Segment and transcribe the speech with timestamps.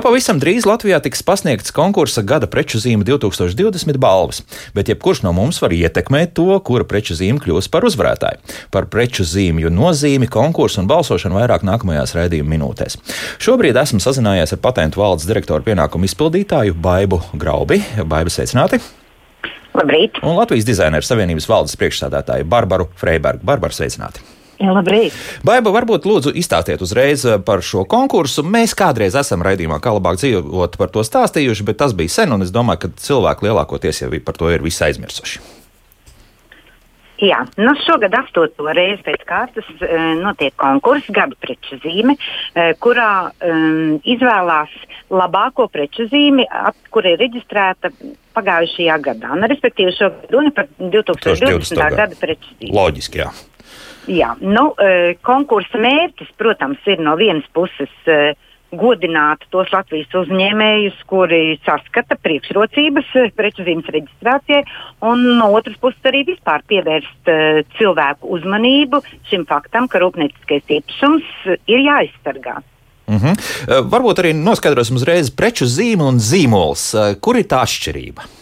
[0.00, 4.38] Jau pavisam drīz Latvijā tiks pasniegts konkursa gada preču zīme 2020 balvas,
[4.72, 8.40] bet jebkurš no mums var ietekmēt to, kura preču zīme kļūs par uzvarētāju.
[8.72, 12.96] Par preču zīmju nozīmi, konkursu un balsošanu vairāk nākamajās raidījuma minūtēs.
[13.44, 17.82] Šobrīd esmu sazinājies ar patentu valdes direktoru pienākumu izpildītāju Baibu Graubi.
[18.00, 18.80] Baiba sveicināti!
[19.76, 20.24] Labrīt!
[20.24, 23.44] Un Latvijas dizaineru savienības valdes priekšstādātāju Barbaru Freibergu.
[23.52, 24.39] Barbaru sveicināti!
[24.60, 25.14] Jā, labrīt.
[25.46, 28.44] Baiba, varbūt lūdzu izstāstiet uzreiz eh, par šo konkursu.
[28.44, 32.44] Mēs kādreiz esam raidījumā, kā labāk dzīvot, par to stāstījuši, bet tas bija sen, un
[32.44, 35.40] es domāju, ka cilvēki lielākoties jau par to ir visai aizmirsuši.
[37.20, 43.10] Jā, nu šogad astoto reizi pēc kārtas uh, notiek konkurss gada preču zīme, uh, kurā
[43.44, 44.72] um, izvēlās
[45.12, 47.92] labāko preču zīmi, ap, kur ir reģistrēta
[48.36, 49.36] pagājušajā gadā.
[49.36, 51.44] Nu, respektīvi, šogad runa par 2020.
[51.44, 51.86] 20.
[52.00, 52.72] gada preču zīmi.
[52.76, 53.28] Loģiski, jā.
[54.10, 58.32] Jā, nu, e, konkursa mērķis, protams, ir no vienas puses e,
[58.74, 64.64] godināt tos Latvijas uzņēmējus, kuri saskata priekšrocības e, preču zīmes reģistrācijai,
[65.06, 71.30] un no otras puses arī vispār pievērst uh, cilvēku uzmanību šim faktam, ka rūpnieciskais īpašums
[71.70, 72.58] ir jāaizsargā.
[73.10, 73.34] Uh -huh.
[73.34, 76.94] uh, varbūt arī noskaidrosim uzreiz preču zīme un zīmols.
[77.20, 78.39] Kur ir tā atšķirība?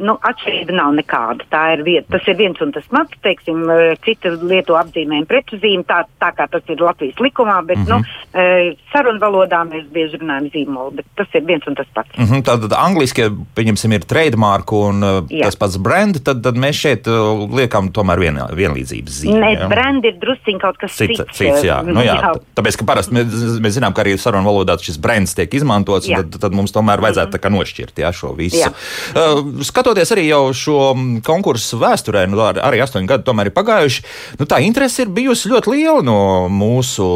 [0.00, 1.46] Nu, atšķirība nav nekāda.
[1.52, 5.84] Tā ir vieta, tas ir viens un tas pats, teiksim, e, cita lietu apzīmējuma pretzīme,
[5.88, 8.00] tā, tā kā tas ir Latvijas likumā, bet, mm -hmm.
[8.00, 12.16] nu, e, sarunvalodā mēs bieži runājam zīmolu, bet tas ir viens un tas pats.
[12.18, 15.44] Mm -hmm, tad angliski, pieņemsim, ir trademark un e, Jā.
[15.44, 17.06] tas pats brand, tad, tad mēs šeit
[17.52, 19.40] liekam tomēr vien, vienlīdzības zīmi.
[19.40, 21.16] Nē, brand ir drusciņ kaut kas cits.
[21.20, 21.82] Cits, cits jā.
[21.84, 22.16] Nu, jā.
[22.16, 22.32] jā.
[22.54, 26.52] Tāpēc, ka parasti mēs, mēs zinām, ka arī sarunvalodā šis brands tiek izmantots, tad, tad
[26.56, 27.58] mums tomēr vajadzētu mm -hmm.
[27.58, 28.56] nošķirt jā, šo visu.
[28.56, 28.72] Jā.
[29.14, 34.04] Uh, skatoties arī jau šo mm, konkursu vēsturē, nu, arī astoņi gadi tomēr ir pagājuši,
[34.38, 37.06] nu, tā interese ir bijusi ļoti liela no mūsu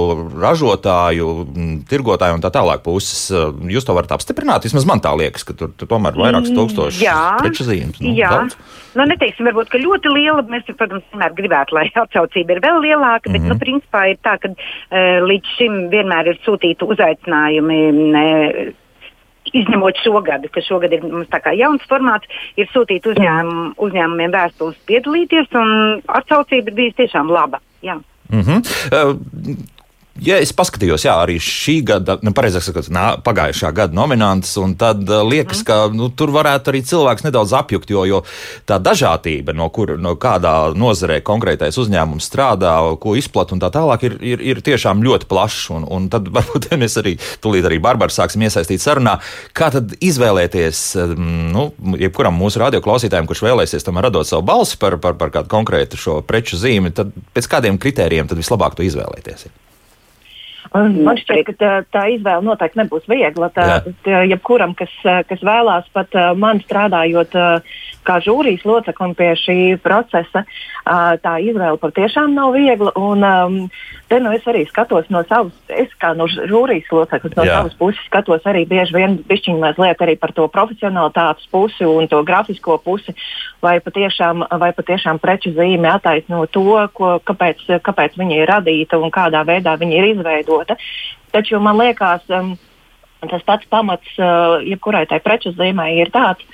[0.42, 3.28] ražotāju, mm, tirgotāju un tā tālāk puses.
[3.30, 4.66] Jūs to varat apstiprināt?
[4.66, 8.02] Vismaz man tā liekas, ka tur, tur tomēr ir vairākas mm, tūkstošas preču zīmes.
[8.02, 8.32] Nu, jā.
[8.34, 8.58] Daudz.
[8.94, 10.44] Nu, neteiksim, varbūt, ka ļoti liela.
[10.50, 13.54] Mēs, protams, vienmēr gribētu, lai atsaucība ir vēl lielāka, bet, mm -hmm.
[13.54, 17.80] nu, principā ir tā, ka uh, līdz šim vienmēr ir sūtīti uzaicinājumi.
[18.14, 18.26] Ne,
[19.60, 24.80] izņemot šogad, ka šogad ir mums tā kā jauns formāts, ir sūtīt uzņēmum, uzņēmumiem vēstules
[24.88, 27.62] piedalīties, un atsaucība ir bijusi tiešām laba.
[27.82, 28.00] Jā.
[28.32, 29.73] Mm -hmm.
[30.22, 34.76] Ja es paskatījos, jā, arī šī gada, nu, pareizāk sakot, nā, pagājušā gada nominants, un
[34.78, 35.66] tad uh, liekas, mm.
[35.66, 38.20] ka nu, tur varētu arī cilvēks nedaudz apjukt, jo, jo
[38.68, 44.04] tā dažādība, no, kur, no kādā nozarē konkrētais uzņēmums strādā, ko izplat un tā tālāk,
[44.06, 45.66] ir, ir, ir tiešām ļoti plašs.
[45.74, 49.16] Un, un tad varbūt mēs arī tūlīt arī Barbara sāksim iesaistīt sarunā,
[49.50, 50.84] kā tad izvēlēties,
[51.18, 51.66] nu,
[51.98, 56.20] jebkuram mūsu radioklausītājam, kurš vēlēsies tomēr radot savu balsi par, par, par kādu konkrētu šo
[56.22, 59.48] preču zīmi, tad pēc kādiem kritērijiem tad vislabāk to izvēlēties?
[60.74, 63.46] Man šķiet, ka tā, tā izvēle noteikti nebūs viegla.
[63.54, 63.66] Tā,
[64.02, 64.90] tā, jebkuram, kas,
[65.28, 67.36] kas vēlās pat man strādājot
[68.04, 70.44] kā žūrijas loceklim pie šī procesa,
[70.84, 72.90] tā izvēle patiešām nav viegla.
[72.98, 73.70] Un,
[74.10, 77.60] te nu es arī skatos no savas, es kā no žūrijas loceklis, no Jā.
[77.60, 82.20] savas puses skatos arī bieži vien bišķiņu mazliet arī par to profesionalitātes pusi un to
[82.26, 83.14] grafisko pusi,
[83.64, 89.14] vai patiešām, vai patiešām preču zīme attaisno to, ko, kāpēc, kāpēc viņa ir radīta un
[89.14, 90.76] kādā veidā viņa ir izveidota izmantota.
[91.32, 92.56] Taču man liekas, um,
[93.30, 96.44] tas pats pamats uh, jebkurai tai preču zīmē ir tāds,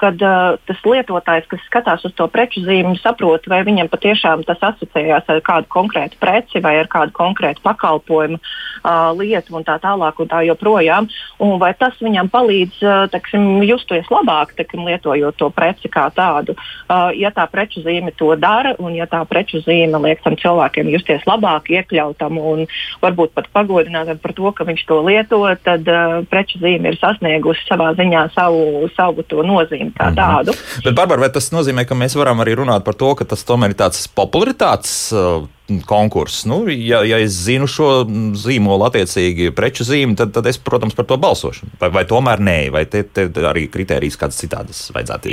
[0.00, 4.62] kad uh, tas lietotājs, kas skatās uz to preču zīmi, saprot, vai viņam patiešām tas
[4.70, 10.20] asociējās ar kādu konkrētu preci vai ar kādu konkrētu pakalpojumu uh, lietu un tā tālāk
[10.22, 11.08] un tā joprojām.
[11.42, 16.56] Un vai tas viņam palīdz uh, teksim, justies labāk, teksim, lietojot to preci kā tādu.
[16.88, 20.90] Uh, ja tā preču zīme to dara un ja tā preču zīme liek tam cilvēkiem
[20.94, 22.64] justies labāk, iekļautam un
[23.02, 27.66] varbūt pat pagodinātam par to, ka viņš to lieto, tad uh, preču zīme ir sasniegusi
[27.68, 30.16] savā ziņā savu, savu to nozīmi zīmi kā mhm.
[30.16, 30.52] tādu.
[30.52, 30.84] -hmm.
[30.84, 33.70] Bet, Barbara, vai tas nozīmē, ka mēs varam arī runāt par to, ka tas tomēr
[33.70, 35.46] ir tāds popularitātes uh,
[35.86, 36.44] konkurss?
[36.46, 38.04] Nu, ja, ja es zinu šo
[38.34, 41.66] zīmolu attiecīgi preču zīmi, tad, tad es, protams, par to balsošu.
[41.80, 45.28] Vai, vai tomēr nē, vai te, te arī kritērijas kādas citādas vajadzētu?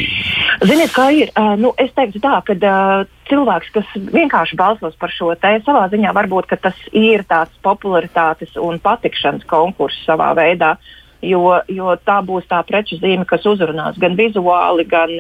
[0.63, 1.31] Ziniet, kā ir?
[1.36, 5.88] Uh, nu, es teiktu tā, ka uh, cilvēks, kas vienkārši balsos par šo te savā
[5.90, 10.75] ziņā, varbūt tas ir tāds popularitātes un patikšanas konkurss savā veidā.
[10.75, 15.13] Uh, jo, jo tā būs tā preču zīme, kas uzrunās gan vizuāli, gan,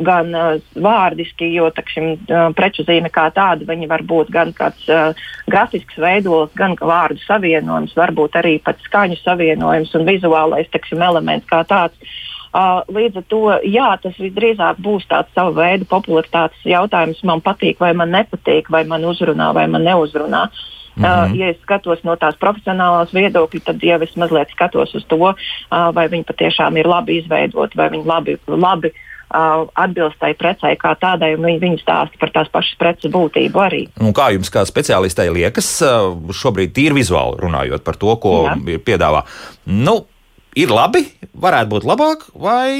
[0.00, 5.14] gan uh, vārdiski, jo takšim, uh, preču zīme kā tāda var būt gan kāds uh,
[5.50, 11.64] grafisks veidols, gan vārdu savienojums, varbūt arī pat skaņu savienojums un vizuālais takšim, elements kā
[11.68, 11.96] tāds.
[12.50, 17.22] Uh, līdz ar to jā, tas visdrīzāk būs tāds sava veida popularitātes jautājums.
[17.22, 20.48] Man patīk, vai man nepatīk, vai man uzrunā, vai man neuzrunā.
[20.96, 21.30] Mm -hmm.
[21.30, 25.16] uh, ja es skatos no tās profesionālās viedokļa, tad jau es mazliet skatos uz to,
[25.16, 25.34] uh,
[25.94, 28.92] vai viņi patiešām ir labi izveidoti, vai viņi labi, labi
[29.34, 33.62] uh, atbilst tai precei kā tādai, un viņi, viņi stāsta par tās pašas preces būtību
[33.62, 33.82] arī.
[34.00, 35.82] Un kā jums, kā speciālistei, liekas,
[36.42, 38.78] šobrīd tīri vizuāli runājot par to, ko Jā.
[38.84, 39.24] piedāvā?
[39.66, 40.06] Nu,
[40.58, 42.74] ir labi, varētu būt labāk, vai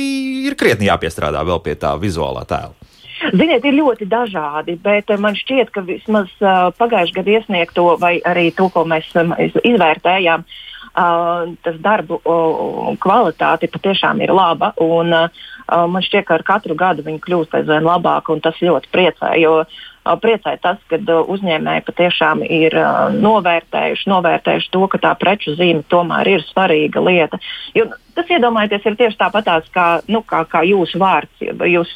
[0.49, 2.90] ir krietni jāpiestrādā vēl pie tā vizuālā tēla?
[3.21, 8.49] Ziniet, ir ļoti dažādi, bet man šķiet, ka vismaz uh, pagājušajā gadā iesniegto vai arī
[8.57, 14.73] to, ko mēs um, izvērtējām, uh, tas darbu uh, kvalitāte patiešām ir laba.
[14.81, 18.91] Un, uh, man šķiet, ka ar katru gadu viņi kļūst aizvien labāki, un tas ļoti
[18.93, 19.33] priecē.
[19.41, 19.81] Jo uh,
[20.23, 22.77] priecē tas, ka uh, uzņēmēji patiešām ir
[23.17, 27.41] novērtējuši, novērtējuši to, ka tā preču zīme tomēr ir svarīga lieta.
[27.77, 31.45] Jo, tas, iedomājieties, ir tieši tāpat kā, nu, kā, kā jūsu vārds.
[31.45, 31.93] Jūs,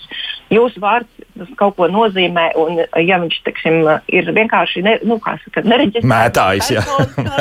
[0.53, 1.25] jūsu vārds
[1.59, 3.81] kaut ko nozīmē, un ja viņš teksim,
[4.15, 6.85] ir vienkārši ne, nu, saka, nereģistrēts, mētājs, jā.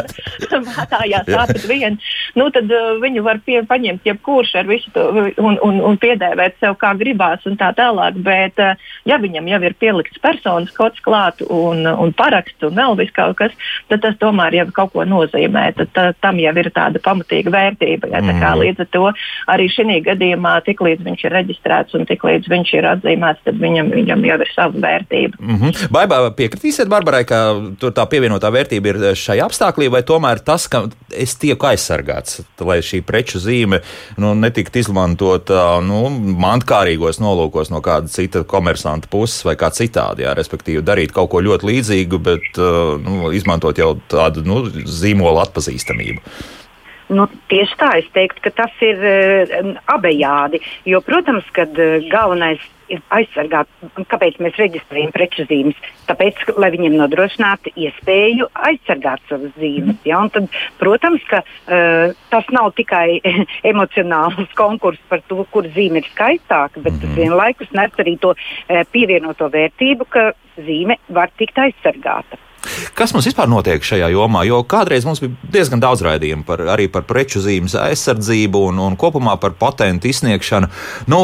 [0.68, 2.00] mētājās tāpat vien,
[2.40, 6.60] nu, tad uh, viņu var pie, paņemt jebkurš ar visu to un, un, un piedēvēt
[6.62, 11.02] sev kā gribās un tā tālāk, bet uh, ja viņam jau ir pielikts personas kods
[11.04, 13.52] klāt un, un paraksts un vēl viss kaut kas,
[13.90, 15.74] tad tas tomēr jau kaut ko nozīmē.
[15.78, 18.10] Tad tā, tam jau ir tāda pamatīga vērtība.
[18.14, 18.62] Ja, tā kā, mm.
[18.62, 19.06] līdz ar to
[19.54, 24.28] arī šī gadījumā, tiklīdz viņš ir reģistrēts un tiklīdz viņš ir atzīmēts, tad viņam, viņam
[24.30, 25.40] jau ir sava vērtība.
[25.40, 25.90] Mm -hmm.
[25.94, 27.42] Baibā piekritīsiet, Barbarai, ka
[27.80, 32.80] tur tā pievienotā vērtība ir šajā apstākļī, vai tomēr tas, ka es tieku aizsargāts, lai
[32.80, 33.82] šī preču zīme
[34.18, 36.04] nu, netiktu izmantota nu,
[36.44, 41.44] mantkārīgos nolūkos no kāda cita komersanta puses vai kā citādi, jā, respektīvi darīt kaut ko
[41.44, 42.60] ļoti līdzīgu, bet
[43.04, 46.24] nu, izmantot jau tādu nu, zīmola atpazīstamību.
[47.14, 50.62] Nu, tieši tā, es teiktu, ka tas ir uh, abejādi.
[50.90, 52.62] Jo, protams, ka uh, galvenais
[52.92, 53.70] ir aizsargāt,
[54.12, 55.78] kāpēc mēs reģistrējam preču zīmes.
[56.10, 60.00] Tāpēc, lai viņiem nodrošinātu iespēju aizsargāt savas zīmes.
[60.08, 60.22] Ja?
[60.24, 60.50] Un tad,
[60.82, 63.20] protams, ka uh, tas nav tikai
[63.72, 67.20] emocionāls konkurss par to, kur zīme ir skaistāka, bet tas mhm.
[67.22, 72.42] vienlaikus nes arī to uh, pievienoto vērtību, ka zīme var tikt aizsargāta.
[72.96, 74.44] Kas mums vispār notiek šajā jomā?
[74.48, 78.98] Jo kādreiz mums bija diezgan daudz raidījumu par, arī par preču zīmes aizsardzību un, un
[79.00, 80.70] kopumā par patentu izsniegšanu.
[81.12, 81.20] Nu,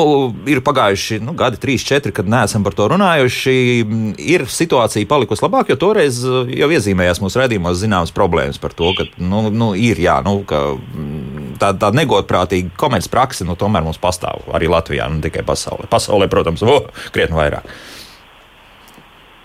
[0.50, 3.56] ir pagājuši nu, gadi, trīs, četri, kad neesam par to runājuši.
[4.36, 9.08] Ir situācija palikusi labāk, jo toreiz jau iezīmējās mūsu raidījumos zināmas problēmas par to, ka
[9.22, 10.66] nu, nu, ir jā, nu, ka
[11.62, 15.88] tā, tā negodprātīga komercprakse nu, tomēr mums pastāv arī Latvijā, ne tikai pasaulē.
[15.92, 17.72] Pasaulē, protams, oh, krietni vairāk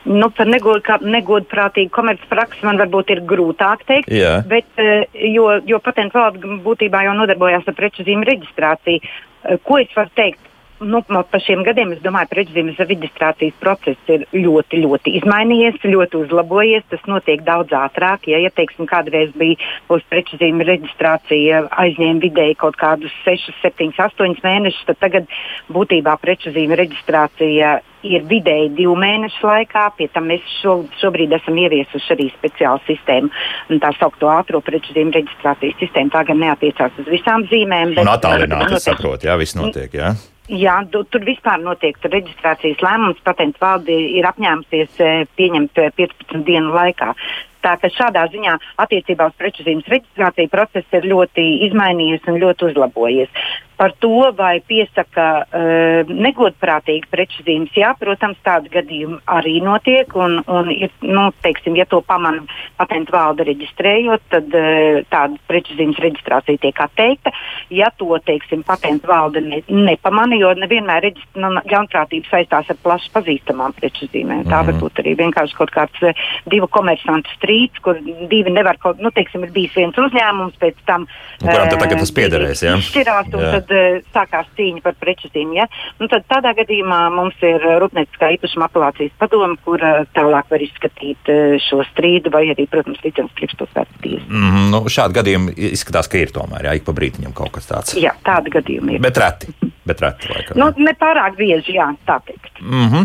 [0.04, 4.12] nu, par negod, negodprātīgu komercpraksi man varbūt ir grūtāk teikt.
[4.12, 4.38] Jā.
[4.48, 9.00] Bet, eh, jo, jo patentu valde būtībā jau nodarbojās ar preču zīmju reģistrāciju.
[9.00, 10.40] Eh, ko es varu teikt?
[10.80, 16.20] Nu, pa šiem gadiem es domāju, ka prečzīmes reģistrācijas process ir ļoti, ļoti izmainījies, ļoti
[16.24, 16.86] uzlabojies.
[16.90, 18.28] Tas notiek daudz ātrāk.
[18.30, 19.58] Ja, ja teiksim, kādreiz bija
[19.92, 25.30] uz prečzīmes reģistrācija aizņēma vidēji kaut kādus 6, 7, 8 mēnešus, tad tagad
[25.72, 29.86] būtībā prečzīmes reģistrācija ir vidēji divu mēnešu laikā.
[29.98, 33.32] Pie tam mēs šo, šobrīd esam ieviesuši arī speciālu sistēmu,
[33.80, 36.12] tā saucamo ātrā preču zīmju reģistrācijas sistēmu.
[36.12, 37.96] Tā gan neatiecās uz visām zīmēm.
[37.96, 39.92] Bet, un attālināti, es saprotu, jā, viss notiek.
[39.94, 40.14] Jā.
[40.52, 43.22] Jā, tu, tur vispār notiek tur reģistrācijas lēmums.
[43.24, 47.14] Patents valde ir apņēmusies eh, pieņemt 15 eh, dienu laikā.
[47.64, 52.70] Tā ka šādā ziņā attiecībā uz preču zīmes reģistrāciju process ir ļoti izmainījies un ļoti
[52.70, 53.44] uzlabojies
[53.76, 57.74] par to, vai piesaka uh, negodprātīgi preču zīmes.
[57.76, 60.10] Jā, protams, tādi gadījumi arī notiek.
[60.14, 62.44] Un, un ir, nu, teiksim, ja to pamana
[62.78, 67.34] patentu valde reģistrējot, tad uh, tāda preču zīmes reģistrācija tiek atteikta.
[67.74, 71.10] Ja to, teiksim, patentu valde ne, nepamana, jo nevienmēr
[71.42, 74.44] nu, ļaunprātība saistās ar plaši pazīstamām preču zīmēm.
[74.44, 74.54] Mm -hmm.
[74.54, 76.14] Tā var būt arī vienkārši kaut kāds uh,
[76.46, 77.53] divu komersantu strīds,
[77.84, 77.98] kur
[78.30, 81.06] divi nevar nu, teiksim, ir bijis viens uzņēmums, pēc tam.
[81.40, 82.74] Nu, kuram tad tagad tas piederēs, jā?
[82.88, 83.52] Šķirās, un jā.
[83.56, 85.58] tad uh, sākās cīņa par preču zīmju.
[85.58, 85.66] Ja?
[86.00, 91.32] Nu, tad tādā gadījumā mums ir Rūpnieciskā īpašuma apelācijas padoma, kur uh, tālāk var izskatīt
[91.32, 94.24] uh, šo strīdu, vai arī, protams, licences priekšpilsētas tiesa.
[94.28, 97.70] Mm, -hmm, nu, šādi gadījumi izskatās, ka ir tomēr, jā, ik pa brītiņam kaut kas
[97.70, 97.96] tāds.
[97.98, 99.04] Jā, tādi gadījumi ir.
[99.04, 99.54] Bet reti.
[99.84, 100.56] Bet reti, laikam.
[100.56, 102.48] Nu, ne pārāk bieži, jā, tā teikt.
[102.60, 103.04] Mm -hmm.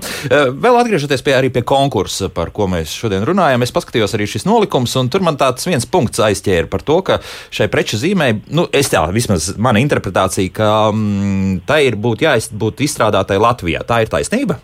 [0.64, 4.96] Vēl atgriežoties pie, pie konkursa, par ko mēs šodien runājam, es paskatījos arī šis nolikums,
[5.00, 7.20] un tur man tāds viens punkts aizķēra par to, ka
[7.56, 12.86] šai preču zīmē, nu, es tā, vismaz mana interpretācija, ka mm, tai ir būt jābūt
[12.88, 13.84] izstrādātai Latvijā.
[13.88, 14.60] Tā ir taisnība?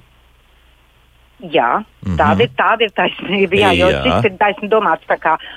[1.52, 2.18] Jā, -hmm.
[2.22, 3.56] Tāda ir, tāda ir taisnība.
[3.58, 5.06] Jā, jo šis ir taisni domāts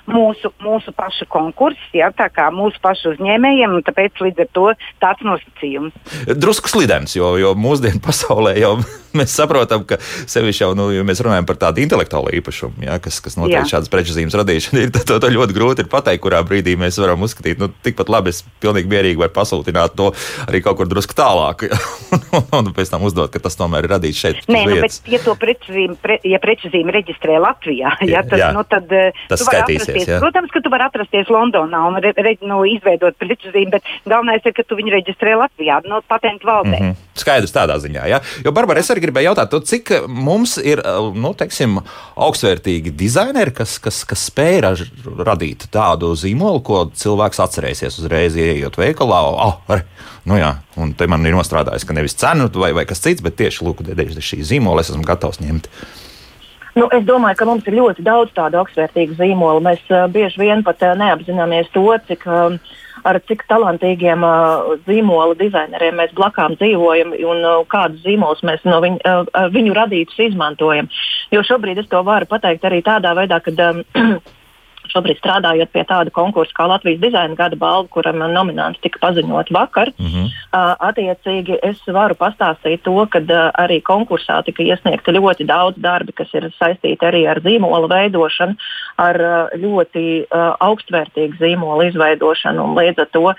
[0.09, 4.67] mūsu, mūsu pašu konkurss, jā, tā kā mūsu pašu uzņēmējiem, un tāpēc līdz ar to
[5.01, 5.93] tāds nosacījums.
[6.27, 8.79] Drusku slidens, jo, jo mūsdienu pasaulē jau
[9.17, 13.21] mēs saprotam, ka sevišķi jau, nu, ja mēs runājam par tādu intelektuālu īpašumu, jā, kas,
[13.25, 16.77] kas noteikti šādas preču zīmes radīšana ir, to, to ļoti grūti ir pateikt, kurā brīdī
[16.81, 20.11] mēs varam uzskatīt, nu, tikpat labi es pilnīgi mierīgi varu pasūtināt to
[20.47, 21.67] arī kaut kur drusku tālāk,
[22.15, 24.43] un, un, un pēc tam uzdot, ka tas tomēr ir radīts šeit.
[24.51, 28.39] Nē, nu, bet, ja to preču zīmi, pre, ja preču zīmi reģistrē Latvijā, jā, tad,
[28.41, 30.09] jā, nu, tad eh, tas skaitīsies.
[30.09, 30.21] Jā.
[30.23, 34.45] Protams, ka tu vari atrasties Londonā un re, re, nu, izveidot preču zīmi, bet galvenais
[34.45, 36.79] ir, ka tu viņu reģistrē Latvijā, no patentu valdē.
[36.79, 37.07] Mm -hmm.
[37.19, 38.21] Skaidrs tādā ziņā, jā.
[38.45, 40.83] Jo, Barbara, es arī gribēju jautāt, to, cik mums ir,
[41.15, 41.81] nu, teiksim,
[42.17, 48.79] augstvērtīgi dizaineri, kas, kas, kas spēj raž, radīt tādu zīmolu, ko cilvēks atcerēsies uzreiz, ieejot
[48.79, 49.21] veikalā.
[49.29, 49.85] Oh, ar,
[50.29, 53.39] nu jā, un te man ir nostrādājis, ka nevis cenu vai, vai kas cits, bet
[53.41, 55.71] tieši lūk, dēļ šī zīmola es esmu gatavs ņemt.
[56.79, 59.63] Nu, es domāju, ka mums ir ļoti daudz tādu augstvērtīgu zīmolu.
[59.65, 62.55] Mēs uh, bieži vien pat uh, neapzināmies to, cik, uh,
[63.09, 68.79] ar cik talantīgiem uh, zīmola dizaineriem mēs blakām dzīvojam un uh, kādus zīmolus mēs no
[68.85, 70.91] viņu, uh, viņu radītus izmantojam.
[71.35, 73.55] Jo šobrīd es to varu pateikt arī tādā veidā, ka.
[73.71, 74.19] Um,
[74.93, 79.93] šobrīd strādājot pie tāda konkursa kā Latvijas dizaina gada balva, kuram nominants tika paziņot vakar.
[79.99, 80.27] Mm -hmm.
[80.53, 86.13] uh, attiecīgi es varu pastāstīt to, ka uh, arī konkursā tika iesniegta ļoti daudz darbi,
[86.13, 88.55] kas ir saistīti arī ar zīmola veidošanu,
[88.99, 92.67] ar uh, ļoti uh, augstvērtīgu zīmola izveidošanu.
[92.79, 93.37] Līdz ar to uh,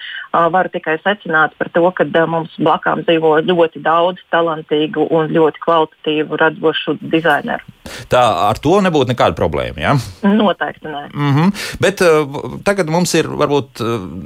[0.54, 6.40] varu tikai secināt par to, ka mums blakām dzīvo ļoti daudz talantīgu un ļoti kvalitatīvu
[6.40, 7.76] radošu dizaineru.
[8.10, 9.82] Tā ar to nebūtu nekāda problēma.
[9.82, 9.96] Ja?
[10.24, 11.04] Noteikti nē.
[11.14, 11.54] Mm -hmm.
[11.82, 13.84] Bet uh, tagad mums ir varbūt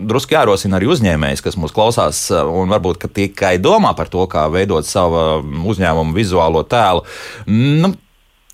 [0.10, 4.86] drusku jārosina arī uzņēmējs, kas mūs klausās un varbūt tikai domā par to, kā veidot
[4.86, 7.04] savu uzņēmumu vizuālo tēlu.
[7.48, 7.94] Nu,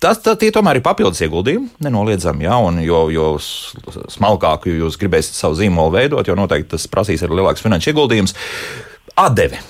[0.00, 2.46] Tas tā, tomēr ir papildus ieguldījumi, nenoliedzami.
[2.46, 7.36] Ja, un jo, jo smalkāku jūs gribēsiet savu zīmolu veidot, jo noteikti tas prasīs arī
[7.40, 8.34] lielāks finanšu ieguldījums.
[9.20, 9.60] Atdeve.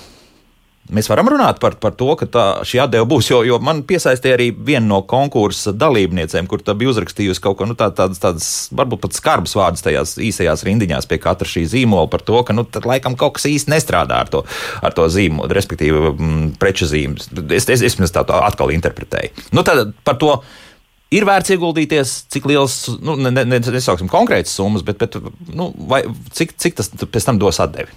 [0.91, 4.35] Mēs varam runāt par, par to, ka tā, šī atdeve būs, jo, jo man piesaistīja
[4.35, 8.49] arī viena no konkursa dalībniecēm, kur tā bija uzrakstījusi kaut ko nu, tā, tādas, tādas,
[8.75, 12.65] varbūt pat skarbas vārdus tajās īsajās rindiņās pie katra šī zīmola par to, ka, nu,
[12.67, 14.43] tad laikam kaut kas īsti nestrādā ar to,
[14.83, 17.31] ar to zīmolu, respektīvi m, mm, preču zīmes.
[17.47, 19.47] Es, es, es, es tā atkal interpretēju.
[19.55, 20.35] Nu, tad par to
[21.15, 25.19] ir vērts ieguldīties, cik liels, nu, ne, ne, nesauksim konkrētas summas, bet, bet
[25.55, 26.03] nu, vai,
[26.35, 27.95] cik, cik tas pēc tam dos atdevi?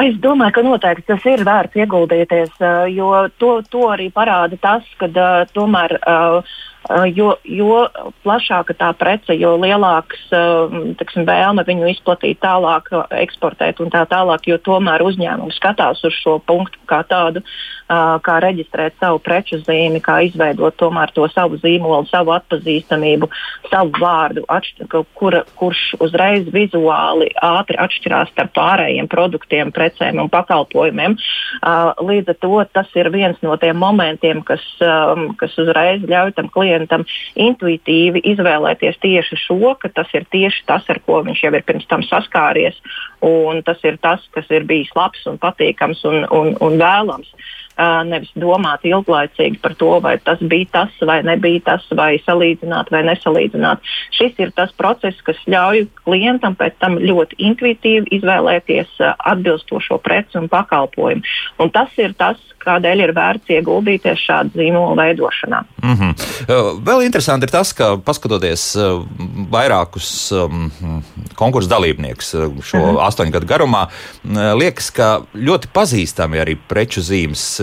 [0.00, 2.56] Es domāju, ka noteikti tas ir vērts ieguldīties,
[2.90, 5.10] jo to, to arī parāda tas, ka
[5.54, 5.98] tomēr.
[6.02, 7.86] Uh, Uh, jo, jo
[8.26, 10.68] plašāka tā prece, jo lielāks uh,
[11.00, 16.12] teksim, vēlme viņu izplatīt tālāk, uh, eksportēt un tā tālāk, jo tomēr uzņēmums skatās uz
[16.18, 17.40] šo punktu kā tādu,
[17.88, 23.28] kā reģistrēt savu preču zīmi, kā izveidot tomēr to savu zīmolu, savu atpazīstamību,
[23.70, 24.44] savu vārdu,
[25.14, 31.16] kura, kurš uzreiz vizuāli ātri atšķirās starp pārējiem produktiem, precēm un pakalpojumiem.
[32.00, 34.64] Līdz ar to tas ir viens no tiem momentiem, kas,
[35.40, 37.04] kas uzreiz ļauj tam klientam
[37.36, 41.88] intuitīvi izvēlēties tieši šo, ka tas ir tieši tas, ar ko viņš jau ir pirms
[41.90, 42.80] tam saskāries,
[43.24, 47.28] un tas ir tas, kas ir bijis labs un patīkams un, un, un vēlams.
[48.06, 53.02] Nevis domāt ilglaicīgi par to, vai tas bija tas, vai nebija tas, vai salīdzināt, vai
[53.08, 53.82] nesalīdzināt.
[54.14, 60.48] Šis ir tas process, kas ļauj klientam pēc tam ļoti intuitīvi izvēlēties atbilstošo preci un
[60.52, 61.26] pakalpojumu.
[61.58, 65.60] Un tas ir tas, kādēļ ir vērts ieguldīties šādu zīmolu veidošanā.
[65.82, 66.80] Mm -hmm.
[66.86, 68.64] Vēl interesanti ir tas, ka paskatoties
[69.52, 70.70] vairākus um,
[71.34, 73.00] konkursu dalībniekus šo mm -hmm.
[73.08, 73.86] astoņu gadu garumā,
[74.60, 77.60] liekas, ka ļoti pazīstami arī preču zīmes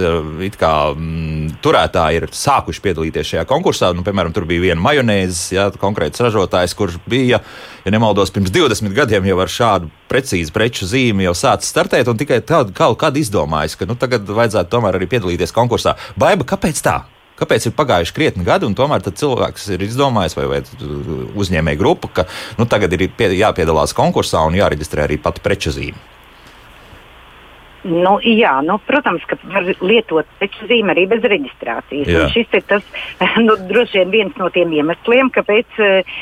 [0.59, 3.91] kā, m, turētāji ir sākuši piedalīties šajā konkursā.
[3.95, 7.41] Nu, piemēram, tur bija viena majonēzes, ja, konkrēts ražotājs, kurš bija,
[7.85, 12.19] ja nemaldos, pirms 20 gadiem jau ar šādu precīzu preču zīmi jau sācis startēt, un
[12.19, 15.95] tikai tādu kaut kādu izdomājis, ka nu, tagad vajadzētu tomēr arī piedalīties konkursā.
[16.19, 17.01] Baiba, kāpēc tā?
[17.41, 20.59] Kāpēc ir pagājuši krietni gadi, un tomēr cilvēks ir izdomājis, vai, vai
[21.41, 22.25] uzņēmēja grupa, ka
[22.59, 25.97] nu, tagad ir pie, jāpiedalās konkursā un jāreģistrē arī pati preču zīme?
[27.81, 32.31] Nu, jā, nu, protams, ka var lietot preču zīmi arī bez reģistrācijas.
[32.33, 32.85] Šis ir tas,
[33.47, 36.19] nu, droši vien viens no tiem iemesliem, kāpēc uh,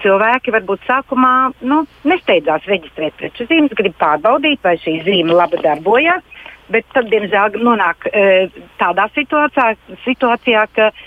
[0.00, 1.34] cilvēki varbūt sākumā
[1.68, 6.24] nu, nesteidzās reģistrēt preču zīmes, grib pārbaudīt, vai šī zīme labi darbojas
[6.72, 8.20] bet tad, diemžēl, nonāk e,
[8.80, 9.74] tādā situācijā,
[10.06, 11.02] situācijā ka uh,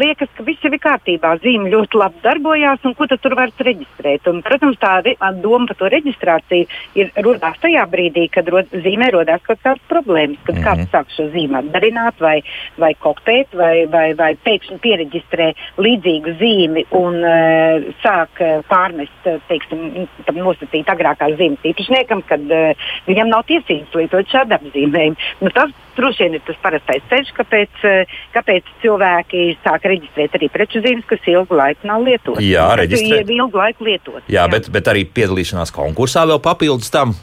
[0.00, 1.34] liekas, ka viss ir kārtībā.
[1.44, 4.28] Zīme ļoti labi darbojās, un ko tur var reģistrēt.
[4.30, 5.00] Un, protams, tā
[5.40, 6.66] doma par to reģistrāciju
[6.98, 10.68] ir rodās tajā brīdī, kad rod, zīmē rodās kaut kādas problēmas, kad mm -hmm.
[10.68, 12.42] kāds sāk šo zīmi atdarināt vai,
[12.78, 20.88] vai kopēt, vai, vai, vai pēkšņi pieregistrē līdzīgu zīmi un uh, sāk pārmest, teiksim, nosacīt
[20.88, 25.16] agrākās zīmes īpašniekam, kad uh, viņam nav tiesības lietot šādu apzīmējumu.
[25.40, 27.86] Nu, tas droši vien ir tas parastais ceļš, kāpēc,
[28.34, 32.44] kāpēc cilvēki sāk reģistrēt arī preču zīmes, kas ilgu laiku nav lietotas.
[32.44, 33.30] Jā, reģistrēt.
[33.40, 34.22] Ilgu laiku lietot.
[34.26, 34.46] Jā, jā.
[34.52, 37.16] Bet, bet arī piedalīšanās konkursā vēl papildus tam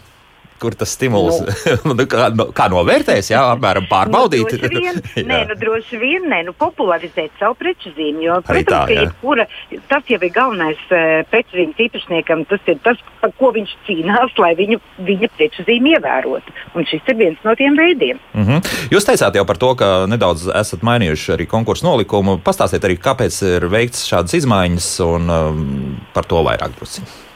[0.61, 1.39] kur tas stimuls
[1.85, 1.93] nu.
[1.93, 4.55] nu, kā, nu, kā novērtēs, jā, apmēram pārbaudīt.
[4.61, 8.73] Nu, vien, nē, nu, droši vien, nē, nu, popularizēt savu preču zīmi, jo, Arī protams,
[8.73, 9.47] tā, ka jebkura,
[9.91, 14.35] tas jau ir galvenais uh, preču zīmes īpašniekam, tas ir tas, par ko viņš cīnās,
[14.41, 16.55] lai viņu, viņa preču zīmi ievērotu.
[16.77, 18.19] Un šis ir viens no tiem veidiem.
[18.33, 18.73] Mm -hmm.
[18.93, 22.37] Jūs teicāt jau par to, ka nedaudz esat mainījuši arī konkursu nolikumu.
[22.43, 27.26] Pastāstiet arī, kāpēc ir veikts šādas izmaiņas un um, par to vairāk drusku.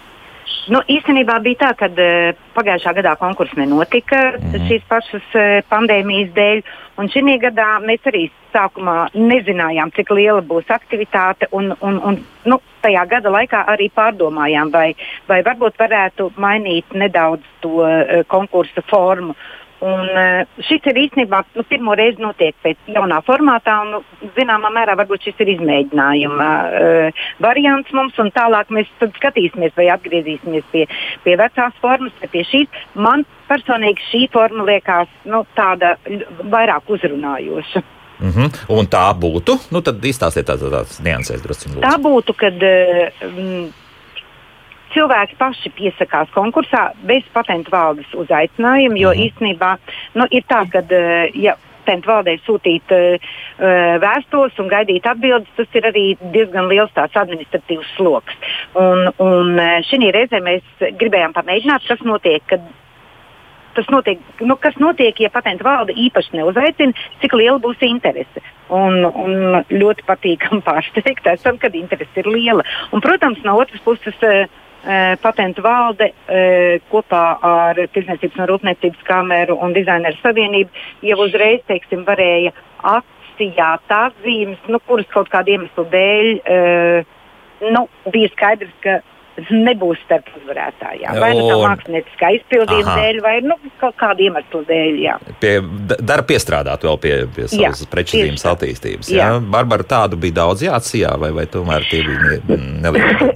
[0.70, 4.68] Nu, īstenībā bija tā, ka uh, pagājušā gadā konkurss nenotika mm.
[4.68, 6.62] šīs pašas uh, pandēmijas dēļ.
[7.02, 11.50] Un šī gadā mēs arī sākumā nezinājām, cik liela būs aktivitāte.
[11.58, 14.92] Un, un, un, nu, tajā gada laikā arī pārdomājām, vai,
[15.30, 19.34] vai varbūt varētu mainīt nedaudz to uh, konkursa formu.
[19.82, 24.02] Un, uh, šis ir īstenībā nu, pirmo reizi notiek pēc jaunā formātā, un nu,
[24.36, 26.50] zināmā mērā varbūt šis ir izmēģinājuma
[26.82, 30.86] uh, variants mums, un tālāk mēs skatīsimies, vai atgriezīsimies pie,
[31.26, 32.84] pie vecās formas, vai pie šīs.
[32.94, 35.96] Man personīgi šī forma liekas nu, tāda
[36.54, 37.82] vairāk uzrunājoša.
[38.22, 38.50] Mm -hmm.
[38.70, 41.82] Un tā būtu, nu tad izstāstiet tādas tā, tā, niansēs drusku.
[41.82, 43.81] Tā būtu, kad uh,
[44.94, 49.28] cilvēki paši piesakās konkursā bez patentu valdes uzaicinājuma, jo mhm.
[49.28, 49.76] īstenībā
[50.20, 53.32] nu, ir tā, ka eh, ja patentu valdei sūtīt uh,
[54.04, 56.04] vēstules un gaidīt atbildes, tas ir arī
[56.36, 58.38] diezgan liels tāds administratīvs sloks.
[58.78, 59.58] Un, un
[59.90, 62.62] šī reizē mēs gribējām pamēģināt, kas notiek, kad
[63.76, 68.44] tas notiek, nu, kas notiek, ja patentu valde īpaši neuzaicina, cik liela būs interese.
[68.72, 72.66] Un, un ļoti patīkami pārsteigt, esam, kad interese ir liela.
[72.92, 74.20] Un, protams, no otras puses.
[74.82, 76.08] Uh, patentu valde
[76.90, 82.50] kopā ar Tirzniecības un Rūpniecības kameru un dizaineru savienību jau uzreiz teiksim, varēja
[82.90, 87.06] akcijāt tās zīmes, nu, kuras kaut kāda iemesla dēļ
[87.70, 88.98] nu, bija skaidrs, ka
[89.38, 91.20] nebūs starp uzvarētājiem.
[91.22, 92.96] Vai nu tā mākslinieckā izpildījuma Aha.
[93.00, 95.00] dēļ, vai nu, kaut kāda iemesla dēļ.
[95.02, 95.16] Jā.
[95.44, 95.54] Pie,
[95.94, 99.14] dara piestrādāt vēl pie, pie savas prečīzības attīstības.
[99.14, 99.30] Jā.
[99.32, 99.40] Jā.
[99.54, 103.32] Barbara, tādu bija daudz jācijā, vai, vai tomēr tie bija nelieli?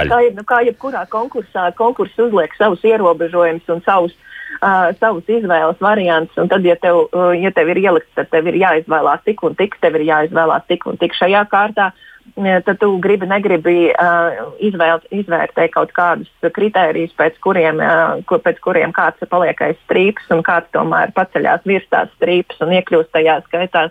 [0.10, 4.16] Kā, nu, kā jebkurā konkursā, konkurss uzliek savus ierobežojumus un savus
[4.60, 6.34] Uh, savus izvēles variantus.
[6.50, 9.78] Tad, ja tev, uh, ja tev ir ielikts, tad tev ir jāizvēlās tik un tik,
[9.80, 11.86] tev ir jāizvēlās tik un tik šajā kārtā.
[12.36, 18.60] Tad tu gribi, negribi uh, izvēl, izvērtēt kaut kādus kritērijus, pēc kuriem, uh, kur, pēc
[18.64, 23.40] kuriem kāds paliek aiz strīpas un kāds tomēr paceļās virs tās strīpas un iekļūst tajā
[23.48, 23.88] skaitā,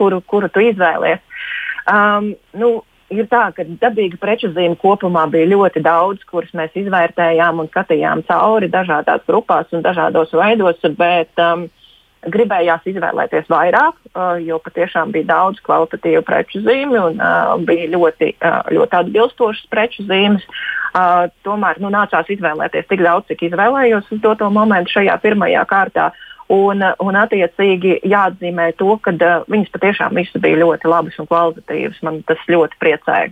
[0.00, 1.24] kuru, kuru tu izvēlies.
[1.90, 2.70] Um, nu,
[3.10, 8.24] ir tā, ka dabīga preču zīme kopumā bija ļoti daudz, kuras mēs izvērtējām un skatījām
[8.28, 11.66] cauri dažādās grupās un dažādos veidos, bet um,
[12.28, 13.96] gribējās izvēlēties vairāk,
[14.44, 20.04] jo patiešām bija daudz kvalitatīvu preču zīmju un uh, bija ļoti, uh, ļoti atbilstošas preču
[20.08, 20.44] zīmes.
[20.90, 26.10] Uh, tomēr nu, nācās izvēlēties tik daudz, cik izvēlējos uz doto momentu šajā pirmajā kārtā.
[26.50, 32.02] Un, un attiecīgi jāatzīmē to, ka uh, viņas patiešām visas bija ļoti labas un kvalitatīvas.
[32.04, 33.30] Man tas ļoti priecēja.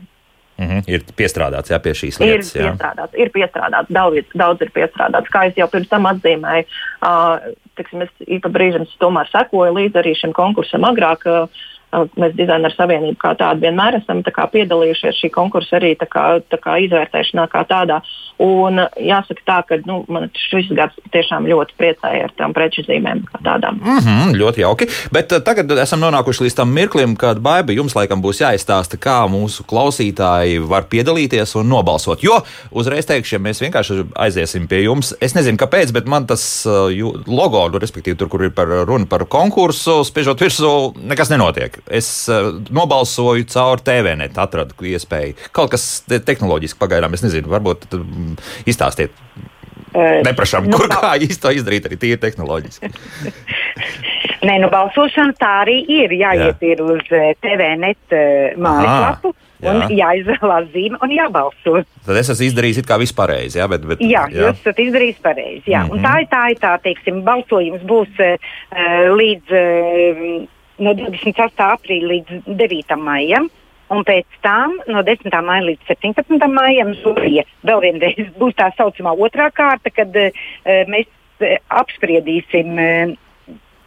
[0.59, 0.83] Mm -hmm.
[0.91, 2.55] Ir piestrādāts jā, pie šīs lietas.
[2.55, 2.71] Ir jā.
[2.71, 5.31] piestrādāts, ir piestrādāts daudz, daudz ir piestrādāts.
[5.31, 6.65] Kā jau pirms tam atzīmēju,
[7.03, 11.27] uh, tiksim, es īpa brīžam tomēr sekoju līdzi arī šim konkursam agrāk.
[11.27, 16.25] Uh, Mēs dizaineru savienību kā tādu vienmēr esam kā, piedalījušies šī konkursa arī tā kā,
[16.45, 18.03] tā kā izvērtēšanā kā tādā.
[18.45, 23.25] Un jāsaka tā, ka nu, man šis gads tiešām ļoti priecēja ar tām preču zīmēm
[23.31, 23.81] kā tādām.
[23.81, 24.89] Mm -hmm, ļoti jauki.
[25.13, 29.65] Bet tagad esam nonākuši līdz tam mirklim, kad Baiba jums laikam būs jāizstāsta, kā mūsu
[29.65, 32.23] klausītāji var piedalīties un nobalsot.
[32.23, 36.67] Jo uzreiz teikšu, ja mēs vienkārši aiziesim pie jums, es nezinu kāpēc, bet man tas
[37.27, 42.51] logo, respektīvi tur, kur ir par runa par konkursu, spiežot virsū, nekas nenotiek es uh,
[42.75, 45.37] nobalsoju caur TVNet, atradu iespēju.
[45.57, 48.35] Kaut kas te tehnoloģiski pagaidām, es nezinu, varbūt tad, um,
[48.69, 49.15] izstāstiet.
[49.89, 52.93] Uh, Neprašām, nu, kur kā to izdarīt, arī tīri tehnoloģiski.
[54.47, 56.13] Nē, nu balsošana tā arī ir.
[56.15, 56.73] Jāiet Jā.
[56.73, 57.05] ir uz
[57.43, 59.35] TVNet uh, mājaslapu.
[59.59, 59.73] Jā.
[59.73, 61.81] Un jāizvēlās zīme un jābalso.
[62.07, 63.57] Tad es esmu izdarījis kā vispārējais.
[63.59, 65.73] Jā, bet, bet, jā, jā, jūs esat izdarījis pareizi.
[65.75, 66.05] Mm -hmm.
[66.05, 68.39] Tā ir tā, ir tā, teiksim, balsojums būs uh,
[69.19, 70.47] līdz uh,
[70.79, 71.71] no 28.
[71.77, 72.99] aprīļa līdz 9.
[73.03, 73.49] maijam.
[73.89, 75.33] Un pēc tam no 10.
[75.45, 76.49] maija līdz 17.
[76.53, 80.43] maijam žūrija vēl vienreiz būs tā saucamā otrā kārta, kad uh,
[80.93, 81.09] mēs
[81.41, 83.15] uh, apspriedīsim uh,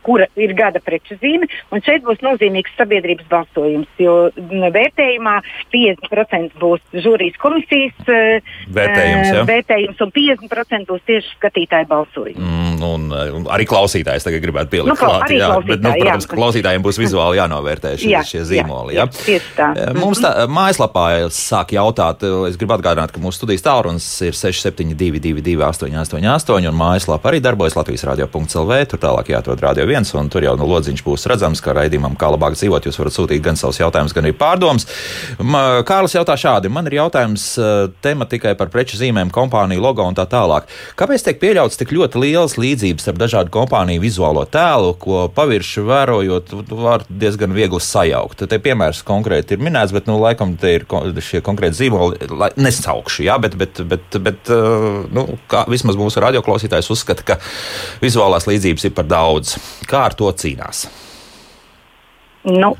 [0.05, 1.49] kura ir gada preču zīme.
[1.85, 5.37] Šeit būs nozīmīgs sabiedrības balsojums, jo vērtējumā
[5.73, 12.41] 50% būs žūrijas komisijas uh, vērtējums, uh, vērtējums un 50% būs tieši skatītāju balsojums.
[12.41, 13.07] Mm, un,
[13.39, 15.27] un arī klausītājs tagad gribētu pielikt nu, klāt.
[15.31, 16.31] Jā, bet, nu, protams, jā.
[16.31, 18.97] ka klausītājiem būs vizuāli jānovērtē šie, jā, šie zīmoli.
[18.97, 19.39] Jā, jā.
[19.55, 19.71] Tā.
[19.97, 26.69] Mums tā mājaslapā sāk jautāt, es gribu atgādināt, ka mūsu studijas tālrunis ir 6722, 888,
[26.69, 28.79] un mājaslapā arī darbojas Latvijas radio.clv.
[28.91, 32.31] Tur tālāk jāatrod radio viens, un tur jau no lodziņš būs redzams, ka raidījumam, kā
[32.33, 34.87] labāk dzīvot, jūs varat sūtīt gan savus jautājumus, gan arī pārdomas.
[35.87, 37.47] Kārlis jautā šādi: Man ir jautājums
[38.03, 40.69] tematikai par preču zīmēm, kompāniju logo un tā tālāk.
[40.99, 46.55] Kāpēc tiek pieļauts tik ļoti liels līdzības starp dažādu kompāniju vizuālo tēlu, ko pavirši vērojot,
[46.71, 48.45] var diezgan viegli sajaukt?
[48.51, 50.87] Te piemērs konkrēti ir minēts, bet, nu, laikam, te ir
[51.21, 52.19] šie konkrēti zīmoli,
[52.61, 54.51] nesaukšu, jā, bet, bet, bet, bet
[55.13, 57.39] nu, kā vismaz mūsu radioklausītājs uzskata, ka
[58.03, 59.57] vizuālās līdzības ir par daudz.
[59.89, 60.85] Kā ar to cīnās?
[62.47, 62.73] Nu,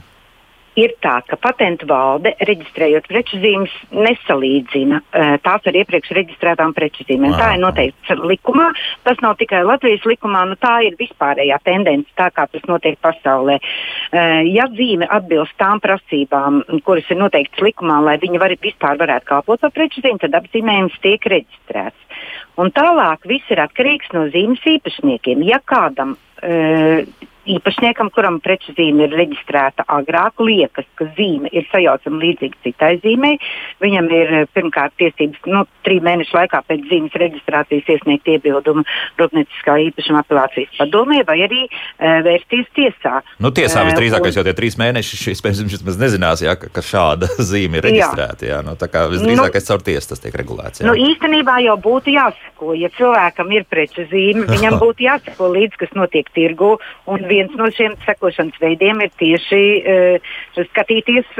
[0.80, 7.06] ir tā, ka patentu valde, reģistrējot preču zīmes, nesalīdzina uh, tās ar iepriekš reģistrētām preču
[7.08, 7.36] zīmēm.
[7.38, 8.70] Tā ir noteikts likumā.
[9.06, 13.60] Tas nav tikai Latvijas likumā, nu, tā ir vispārējā tendence, tā kā tas notiek pasaulē.
[13.60, 19.30] Uh, ja zīme atbilst tām prasībām, kuras ir noteiktas likumā, lai viņi var, vispār varētu
[19.34, 22.11] kalpot par preču zīmi, tad apzīmējums tiek reģistrēts.
[22.60, 25.44] Un tālāk viss ir atkarīgs no zīmes īpašniekiem.
[25.48, 27.06] Ja kādam uh,
[27.50, 33.40] īpašniekam, kuram preču zīme ir reģistrēta agrāk, liekas, ka zīme ir sajaucama līdzīga citai zīmei.
[33.82, 38.86] Viņam ir eh, pirmkārt tiesības nu, trīs mēnešu laikā pēc zīmes reģistrācijas iesniegt iebildumu
[39.20, 43.22] Rūpnieciskā īpašuma apelācijas padomē vai arī uh, vērsties tiesā.
[43.42, 47.30] Nu, tiesā visdrīzākais uh, jau tie trīs mēneši šis vismaz nezinās, jā, ka, ka šāda
[47.52, 48.48] zīme ir reģistrēta.
[48.48, 48.52] Jā.
[48.52, 50.82] Jā, nu, tā kā visdrīzākais nu, caur tiesu tas tiek regulēts.
[50.82, 50.88] Jā.
[50.90, 55.96] Nu, īstenībā jau būtu jāsako, ja cilvēkam ir preču zīme, viņam būtu jāsako līdz, kas
[55.98, 56.74] notiek tirgu.
[57.12, 60.32] Un viens no šiem sekošanas veidiem ir tieši uh,
[60.72, 61.32] skatīties,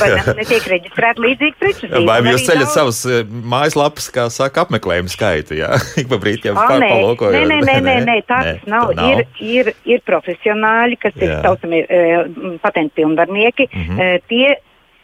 [0.00, 2.04] vai netiek reģistrēta līdzīga preču zīme.
[2.08, 2.74] Vai jūs ceļat daudz...
[2.74, 3.22] savas eh,
[3.54, 5.72] mājaslapas, kā saka, apmeklējumu skaitu, jā?
[6.00, 7.36] Ik pa brīdiem pārpalokojot.
[7.36, 8.92] Nē, nē, nē, nē, nē, tāds nē, nav.
[8.98, 9.22] nav.
[9.22, 11.28] Ir, ir, ir profesionāļi, kas jā.
[11.28, 12.22] ir saucami uh,
[12.64, 13.68] patentu pilnvarnieki.
[13.70, 13.98] Mm -hmm.
[14.00, 14.56] uh, tie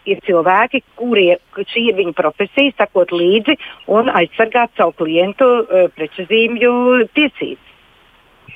[0.08, 3.56] ir cilvēki, kuriem šī ir viņa profesija, sakot līdzi
[3.92, 6.72] un aizsargāt savu klientu uh, preču zīmju
[7.14, 7.69] tiesības.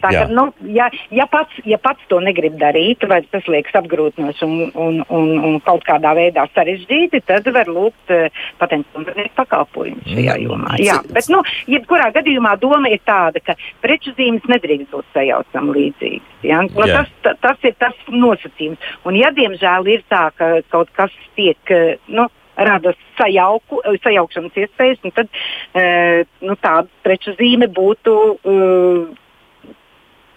[0.04, 4.44] Tā, ka, nu, ja, ja, pats, ja pats to negrib darīt, vai tas liekas apgrūtinoši
[4.44, 9.04] un, un, un, un kaut kādā veidā sarežģīti, tad var lūgt uh, patentu
[9.38, 10.44] pakalpojumu šajā mm.
[10.44, 10.76] jomā.
[10.84, 11.40] Jā, bet, nu,
[11.70, 16.38] jebkurā gadījumā doma ir tāda, ka preču zīmes nedrīkst būt sajaucam līdzīgas.
[16.44, 16.62] Ja?
[16.68, 18.94] Nu, tas, ta, tas ir tas nosacījums.
[19.08, 21.60] Un, ja diemžēl ir tā, ka kaut kas tiek.
[21.72, 29.23] Uh, nu, rada sajauku, sajaukšanas iespējas, tad uh, nu, tāda preču zīme būtu uh,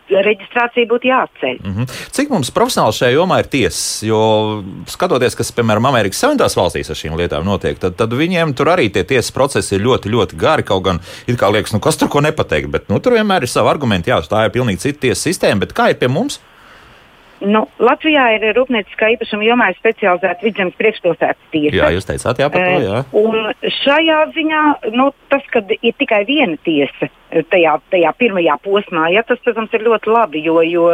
[0.09, 1.59] reģistrācija būtu jāatceļ.
[1.63, 1.95] Mm -hmm.
[2.17, 4.03] Cik mums profesionāli šajā jomā ir tiesas?
[4.03, 8.67] Jo skatoties, kas, piemēram, Amerikas Savienotās valstīs ar šīm lietām notiek, tad, tad viņiem tur
[8.67, 10.63] arī tie tiesas procesi ir ļoti, ļoti gari.
[10.63, 13.51] Kaut gan it kā liekas, nu kas tur ko nepateikt, bet nu, tur vienmēr ir
[13.51, 14.09] savi argumenti.
[14.09, 16.39] Jā, tā ir pilnīgi cita tiesas sistēma, bet kā ir pie mums?
[17.45, 21.76] Nu, Latvijā ir rūpnieciskā īpašuma jomā specializēta vidzemes priekšpilsētas tiesa.
[21.78, 22.80] Jā, jūs teicāt, jā, par to.
[22.82, 23.02] Jā.
[23.19, 24.62] Un šajā ziņā
[24.95, 27.12] nu, tas, ka ir tikai viena tiesa
[27.52, 30.88] tajā, tajā pirmajā posmā, ja, tas, protams, ir ļoti labi, jo, jo,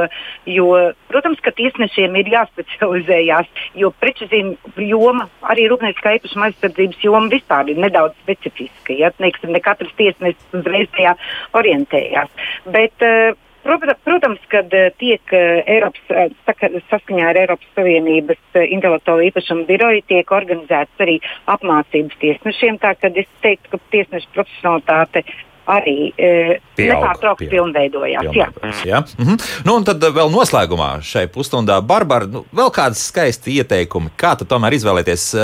[0.49, 0.67] jo
[1.11, 4.55] protams, ka tiesnešiem ir jāspecializējās, jo prečuzīm
[4.89, 8.97] joma, arī rūpnieciskā īpašuma aizsardzības joma vispār ir nedaudz specifiska.
[8.99, 11.15] Ja, Neiksim, ne katrs tiesnesis uzreiz tajā
[11.55, 12.33] orientējās.
[12.73, 19.63] Bet, uh, Protams, kad eh, tiek eh, Eiropas, eh, saskaņā ar Eiropas Savienības intelektuālo īpašumu
[19.69, 21.15] biroju, tiek organizētas arī
[21.53, 22.81] apmācības tiesnešiem.
[22.83, 22.91] Tā
[23.23, 25.23] es teiktu, ka tiesneša profesionalitāte
[25.69, 28.27] arī e, nepārtraukti pilnveidojās.
[28.33, 28.89] pilnveidojās jā.
[28.89, 29.01] Jā.
[29.17, 29.37] -hmm.
[29.65, 34.73] nu, un tad vēl noslēgumā šai pusstundā Barbara, nu, vēl kādas skaisti ieteikumi, kā tomēr
[34.73, 35.35] izvēlēties.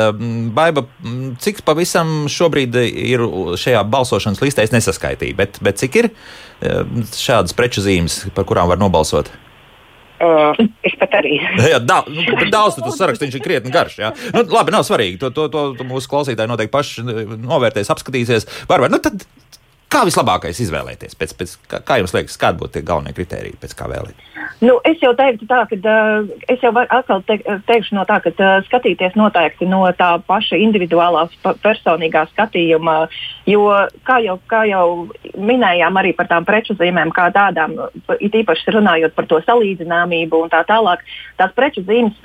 [0.53, 0.85] Baiba,
[1.39, 6.09] cik pavisam šobrīd ir šajā balsošanas listē, es nesaskaitīju, bet, bet cik ir
[7.15, 9.31] šādas preču zīmes, par kurām var nobalsot?
[10.19, 10.51] Uh,
[10.83, 11.37] es pat arī.
[11.71, 14.01] jā, da, nu, daudz tas saraksts ir krietni garš.
[14.01, 14.09] Jā.
[14.35, 15.15] Nu, labi, nav svarīgi.
[15.21, 17.05] To, to, to, to mūsu klausītāji noteikti paši
[17.39, 18.49] novērtēs, apskatīsies.
[18.67, 19.23] Varbūt, nu, tad
[19.89, 21.15] Kā vislabākais izvēlēties?
[21.17, 24.19] Pēc, pēc, kā, kā jums liekas, kādi būtu tie galvenie kriteriji, pēc kā vēlēt?
[24.61, 28.29] Nu, es jau teiktu, tā, ka uh, es jau atkal te, teikšu no tā, ka
[28.35, 31.25] uh, skatīties noteikti no tā paša individuālā
[31.63, 32.97] personīgā skatījuma,
[33.49, 33.65] jo,
[34.05, 34.85] kā jau, kā jau
[35.33, 37.77] minējām, arī par tām preču zīmēm, kā tādām,
[38.19, 41.01] it īpaši runājot par to salīdzināmību un tā tālāk,
[41.39, 42.19] tās preču zīmes,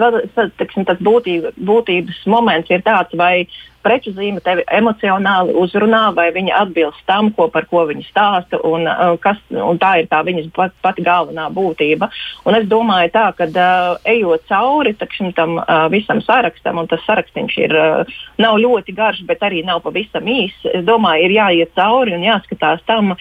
[0.59, 3.47] teksim, tas būtība, būtības moments ir tāds, vai
[3.85, 8.89] preču zīme tevi emocionāli uzrunā, vai viņa atbilst tam, ko, par ko viņa stāsta, un,
[8.89, 12.11] uh, kas, un tā ir tā viņas pat, pati galvenā būtība.
[12.49, 17.05] Un es domāju, tā, ka uh, ejot cauri takšim, tam uh, visam sarakstam, un tas
[17.07, 17.73] saraksts ir
[18.41, 22.83] nav ļoti garš, bet arī nav pavisam īss, es domāju, ir jāiet cauri un jāskatās
[22.87, 23.15] tam,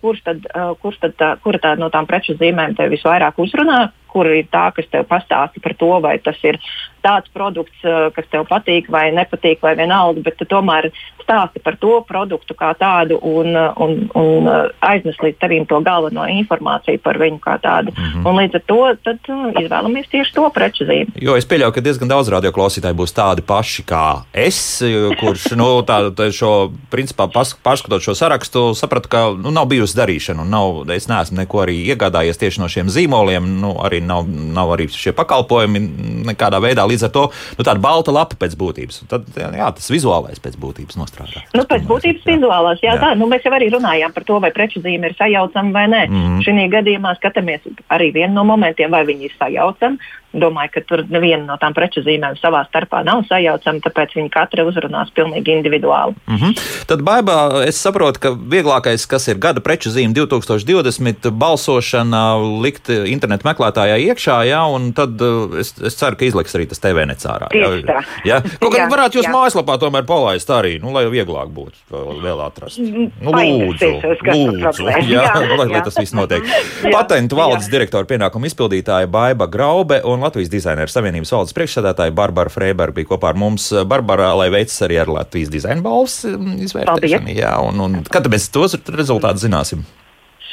[0.00, 0.46] kurš tad,
[0.80, 3.82] kurš tad kura tā no tām preču zīmēm tev visvairāk uzrunā
[4.14, 6.60] kur ir tā, kas tev pastāsta par to, vai tas ir
[7.04, 10.90] tāds produkts, eh, kas tev patīk vai nepatīk, vai vienalga, bet tu tomēr
[11.24, 16.24] stāsti par to produktu kā tādu un, un, un eh, aiznes līdz tevim to galveno
[16.30, 17.92] informāciju par viņu kā tādu.
[17.92, 18.28] Mm -hmm.
[18.28, 19.18] Un līdz ar to tad,
[19.62, 21.12] izvēlamies tieši to preču zīmi.
[21.20, 24.82] Jo es pieļauju, ka diezgan daudz radioklausītāju būs tādi paši kā es,
[25.20, 29.98] kurš nu, tā, tā šo, principā, pas, pārskatot šo sarakstu, sapratu, ka nu, nav bijusi
[29.98, 30.44] darīšana.
[30.44, 33.60] Nav, es neesmu neko arī iegādājies tieši no šiem zīmoliem.
[33.60, 35.82] Nu, arī nav, nav arī šie pakalpojumi
[36.30, 36.86] nekādā veidā.
[36.88, 37.24] Līdz ar to
[37.58, 39.02] nu, tāda balta lapa pēc būtības.
[39.10, 41.44] Tad jā, tas vizuālais pēc būtības nostrādā.
[41.56, 42.34] Nu, pēc būtības jā.
[42.34, 43.00] vizuālās, jā, jā.
[43.02, 46.02] Tā, nu, mēs jau arī runājām par to, vai preču zīme ir sajaucama vai nē.
[46.08, 46.42] Mm -hmm.
[46.44, 49.98] Šī gadījumā skatāmies arī vienu no momentiem, vai viņi ir sajaucami.
[50.34, 54.64] Domāju, ka tur neviena no tām preču zīmēm savā starpā nav sajaucama, tāpēc viņi katra
[54.66, 56.16] uzrunās pilnīgi individuāli.
[56.26, 56.64] Mm -hmm.
[56.90, 62.24] Tad, Baibā, es saprotu, ka vieglākais, kas ir gada preču zīme 2020, balsošana
[62.62, 66.82] likt internetu meklētājā iekšā, jā, un tad uh, es, es ceru, ka izliks arī tas
[66.82, 67.48] TV necārā.
[67.54, 68.40] Jā, jā.
[68.60, 69.34] Kaut kā varētu jūs jā.
[69.34, 72.78] mājaslapā tomēr palaist arī, nu, lai vieglāk būtu vēl atrast.
[72.82, 73.90] Mm, nu, lūdzu,
[74.26, 76.46] lūdzu, jā, jā, lai, lai tas viss notiek.
[76.90, 82.98] Patentu valdes direktora pienākuma izpildītāja Baiba Graube un Latvijas dizaineru savienības valdes priekšsēdētāja Barbara Freiberga
[82.98, 83.70] bija kopā ar mums.
[83.88, 87.36] Barbara, lai veicas arī ar Latvijas dizaina balvas mm, izvērtēšanu.
[87.36, 89.84] Jā, un, un kad mēs tos rezultātus zināsim?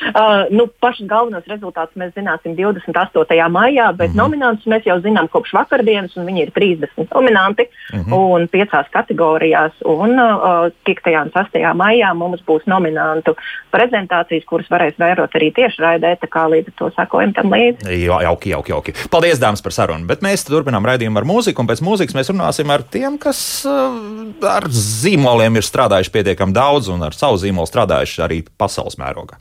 [0.01, 3.49] Uh, nu, pašus galvenos rezultātus mēs zināsim 28.
[3.53, 4.17] maijā, bet mm -hmm.
[4.17, 8.13] nominantus mēs jau zinām kopš vakardienas, un viņi ir 30 nominanti mm -hmm.
[8.13, 9.71] un 5 kategorijās.
[9.85, 11.21] Un uh, 5.
[11.23, 11.73] un 6.
[11.73, 13.35] maijā mums būs nominantu
[13.71, 18.05] prezentācijas, kuras varēs vērot arī tiešraidē, tā kā līdz ar to sakojam tam līdzi.
[18.05, 18.93] Jā, jauki, jauki, jauki.
[19.11, 20.07] Paldies, dāmas, par sarunu.
[20.07, 24.49] Bet mēs turpinām raidījumu ar mūziku, un pēc mūzikas mēs runāsim ar tiem, kas uh,
[24.49, 29.37] ar zīmoliem ir strādājuši pietiekami daudz un ar savu zīmolu strādājuši arī pasaules mērogā.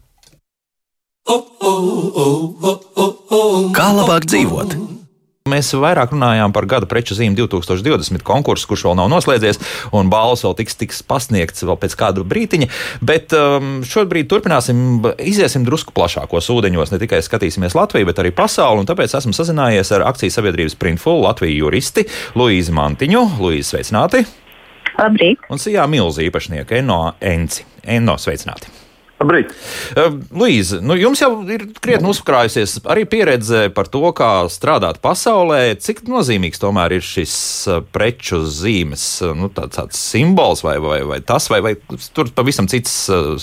[3.76, 4.74] Kā labāk dzīvot?
[5.50, 9.58] Mēs vairāk runājām par gada preču zīmi 2020 konkursu, kurš vēl nav noslēdzies,
[9.96, 12.68] un balvas vēl tiks, tiks pasniegts vēl pēc kāda brītiņa.
[13.06, 18.84] Bet um, šobrīd turpināsim, iziesim drusku plašākos ūdeņos, ne tikai skatīsimies Latviju, bet arī pasauli.
[18.90, 22.04] Tāpēc esmu sazinājies ar akcijas sabiedrības Printful Latviju juristi
[22.38, 23.24] Luīzi Mantiņu.
[23.40, 24.26] Luīzi, sveicināti!
[25.00, 25.48] Labrīt!
[25.48, 27.64] Un Sijā Milzi īpašnieku Eno Enci.
[27.88, 28.79] Eno, sveicināti!
[29.20, 29.50] Labrīt.
[30.32, 35.74] Līza, nu jums jau ir krietni uzkrājusies arī pieredze par to, kā strādāt pasaulē.
[35.76, 37.34] Cik nozīmīgs tomēr ir šis
[37.92, 39.04] preču zīmes
[39.36, 41.74] nu, tāds, tāds simbols vai, vai, vai tas, vai, vai
[42.16, 42.94] tur pavisam cits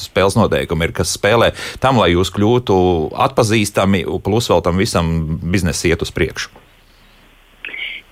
[0.02, 1.52] spēles noteikumi ir, kas spēlē
[1.84, 2.80] tam, lai jūs kļūtu
[3.28, 5.13] atpazīstami, plus vēl tam visam
[5.46, 6.50] biznesa iet uz priekšu.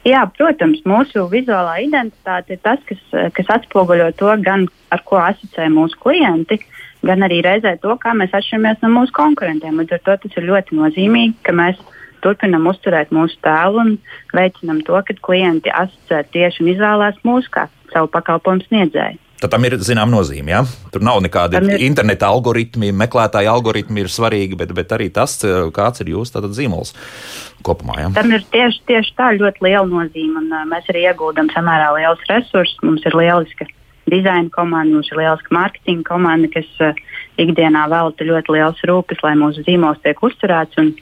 [0.05, 3.01] Jā, protams, mūsu vizuālā identitāte ir tas, kas,
[3.33, 6.74] kas atspoguļo to, gan ar ko asociē mūsu klienti, uh,
[7.05, 9.77] gan arī reizē to, kā mēs atšķiramies no mūsu konkurentiem.
[9.81, 11.81] Līdz ar to tas ir ļoti nozīmīgi, ka mēs
[12.25, 13.91] turpinām uzturēt mūsu tēlu un
[14.35, 19.21] veicinām to, ka klienti asociē tieši un izvēlās mūsu kā savu pakalpojumu sniedzēju.
[19.35, 20.53] Tad tam ir zināma nozīme.
[20.53, 20.61] Ja?
[20.93, 21.81] Tur nav nekādi ir...
[21.85, 25.35] interneta algoritmi, meklētāja algoritmi ir svarīgi, bet, bet arī tas,
[25.75, 26.95] kāds ir jūsu zīmols
[27.65, 27.99] kopumā.
[27.99, 28.11] Ja?
[28.15, 30.39] Tam ir tieši, tieši tā ļoti liela nozīme.
[30.39, 32.79] Un, mēs arī ieguldam samērā liels resursus.
[32.85, 33.67] Mums ir lieliska
[34.11, 36.93] dizaina komanda, mums ir lieliska mārketinga komanda, kas uh,
[37.41, 40.93] ikdienā velta ļoti liels rūpes, lai mūsu zīmols tiek uzturēts un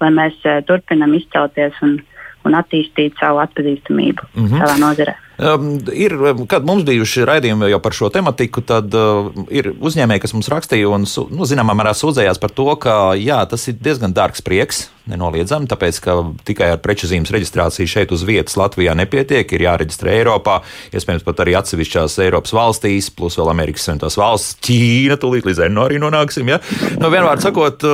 [0.00, 1.98] lai mēs uh, turpinam izcelties un,
[2.44, 4.58] un attīstīt savu atpazīstamību mm -hmm.
[4.60, 5.14] savā nozarē.
[5.36, 6.14] Um, ir,
[6.48, 10.88] kad mums bijuši raidījumi jau par šo tematiku, tad uh, ir uzņēmēji, kas mums rakstīja
[10.88, 11.04] un,
[11.36, 15.98] nu, zināmā mērā sūdzējās par to, ka jā, tas ir diezgan dārgs prieks, nenoliedzami, tāpēc,
[16.00, 16.14] ka
[16.48, 20.62] tikai ar preču zīmes reģistrāciju šeit uz vietas Latvijā nepietiek, ir jāreģistrē Eiropā,
[20.96, 25.84] iespējams pat arī atsevišķās Eiropas valstīs, plus vēl Amerikas Savienotās valsts, Ķīna, tūlīt līdz Eno
[25.84, 26.48] arī nonāksim.
[26.54, 26.62] Ja?
[26.96, 27.84] Nu, vienmēr sakot,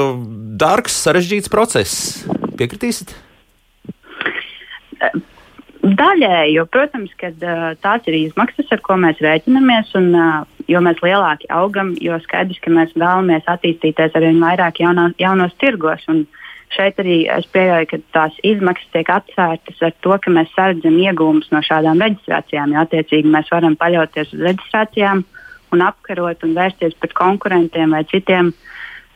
[0.63, 2.23] dārgs, sarežģīts process.
[2.55, 3.17] Piekritīsiet?
[5.83, 9.90] Daļēji, jo, protams, ka uh, tās ir izmaksas, ar ko mēs rēķinamies.
[9.99, 14.79] Un, uh, jo mēs lielāki augam, jo skaidrs, ka mēs vēlamies attīstīties ar vien vairāk
[14.85, 16.05] jaunā, jaunos tirgos.
[16.12, 16.23] Un
[16.73, 21.51] šeit arī es pieļauju, ka tās izmaksas tiek atsvērtas ar to, ka mēs sardzam iegūmus
[21.51, 22.77] no šādām reģistrācijām.
[22.77, 25.27] Jo, attiecīgi, mēs varam paļauties uz reģistrācijām
[25.73, 28.71] un apkarot un vērsties pret konkurentiem vai citiem uh,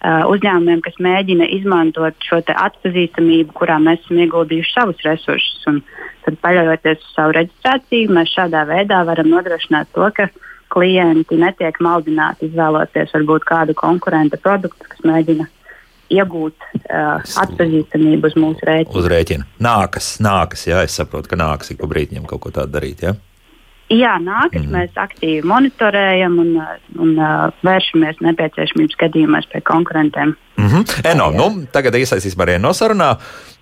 [0.06, 5.62] Uh, uzņēmumiem, kas mēģina izmantot šo atpazīstamību, kurā mēs esam ieguldījuši savus resursus.
[5.70, 5.80] Un
[6.26, 10.28] tad, paļaujoties uz savu reģistrāciju, mēs šādā veidā varam nodrošināt to, ka
[10.74, 15.46] klienti netiek maldināti izvēloties varbūt kādu konkurenta produktu, kas mēģina
[16.12, 18.98] iegūt uh, atpazīstamību uz mūsu rēķina.
[18.98, 19.46] Uz rēķina.
[19.62, 23.02] Nākas, nākas, jā, es saprotu, ka nākas ik pa brīdim kaut ko tādu darīt.
[23.06, 23.16] Jā?
[23.86, 24.72] Jā, nākas mm.
[24.74, 26.48] mēs aktīvi monitorējam un,
[26.98, 30.32] un uh, vēršamies nepieciešamības gadījumos pie konkurentiem.
[30.56, 31.04] Mm -hmm.
[31.12, 33.12] Eno, nu, tagad iesaistīsim arī no sarunā.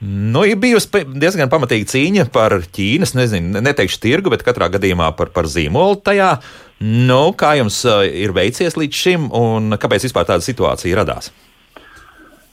[0.01, 5.29] Nu, ir bijusi diezgan pamatīga cīņa par Ķīnas, nezinu, neteikšu tirgu, bet katrā gadījumā par,
[5.29, 6.39] par zīmolu tajā.
[6.81, 11.33] Nu, kā jums uh, ir veicies līdz šim un kāpēc vispār tāda situācija radās?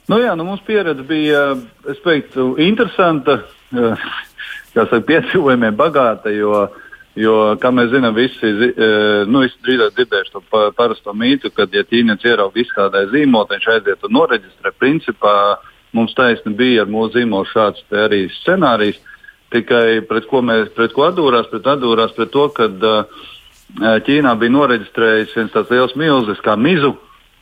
[0.10, 1.55] Nu, jā, nu, mūsu pieredze bija,
[1.88, 3.45] es teiktu, interesanta,
[4.75, 8.86] kā saka, piedzīvojumiem bagāta, jo uh, Jo, kā mēs zinām, visi e,
[9.28, 10.41] nu, drīzāk dzirdējuši to
[10.78, 14.71] parasto mītu, ka, ja ķīnietis ierauga izstrādāja zīmolu, viņš aiziet un noreģistrē.
[14.80, 15.34] Principā
[15.91, 19.02] mums taisni bija ar mūsu zīmolu šāds arī scenārijs.
[19.52, 23.28] Tikai pret ko mēs pret ko atdūrās, pret, atdūrās pret to, ka uh,
[24.08, 26.93] Ķīnā bija noreģistrējis viens tāds liels milzis kā mizu.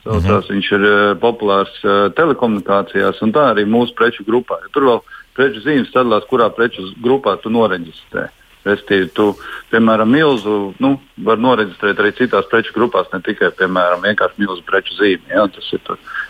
[0.06, 0.50] Mm -hmm.
[0.50, 1.76] Viņš ir uh, populārs
[2.18, 4.58] telekomunikācijās un tā arī mūsu preču grupā.
[4.66, 5.00] Ja tur vēl
[5.38, 8.30] preču zīmes sadalās, kurā preču grupā tu noreģistrē.
[8.70, 9.32] Restīvi, tu,
[9.74, 10.94] piemēram, milzu nu,
[11.26, 15.34] var noreģistrēt arī citās preču grupās, ne tikai, piemēram, vienkārši milzu preču zīmi.
[15.34, 15.48] Ja?
[15.52, 15.84] Tas ir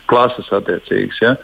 [0.10, 1.22] klases attiecīgs.
[1.24, 1.36] Ja?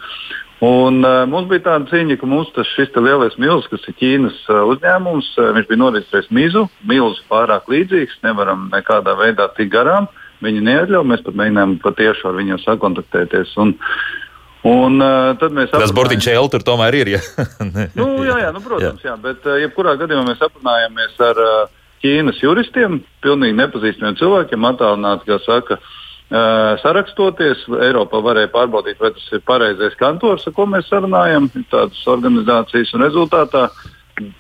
[0.64, 4.64] Un, uh, mums bija tāda cīņa, ka tas šis lielais milzis, kas ir Ķīnas uh,
[4.72, 6.68] uzņēmums, uh, viņš bija noreģistrējis mizu.
[6.88, 10.08] Milzis pārāk līdzīgs, nevaram nekādā veidā tikt garām.
[10.44, 13.52] Viņi neatļauj, mēs pat mēģinājām patieši ar viņiem sakontaktēties.
[13.60, 14.25] Un, uh,
[14.66, 17.12] Un, uh, tad mēs Tas burtiņš L tur tomēr ir.
[17.16, 17.22] Ja?
[18.00, 19.12] nu, jā, jā, nu, protams, jā.
[19.12, 25.30] jā, bet uh, jebkurā gadījumā mēs aprunājāmies ar uh, Ķīnas juristiem, pilnīgi nepazīstamiem cilvēkiem, attālināti,
[25.30, 27.64] kā saka, uh, sarakstoties.
[27.88, 33.06] Eiropā varēja pārbaudīt, vai tas ir pareizais kantors, ar ko mēs sarunājam, tādas organizācijas un
[33.06, 33.68] rezultātā.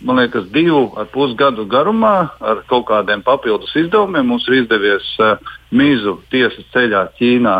[0.07, 5.09] Man liekas, divu ar pus gadu garumā ar kaut kādiem papildus izdevumiem mums ir izdevies
[5.19, 5.35] uh,
[5.71, 7.55] mīzu tiesas ceļā Ķīnā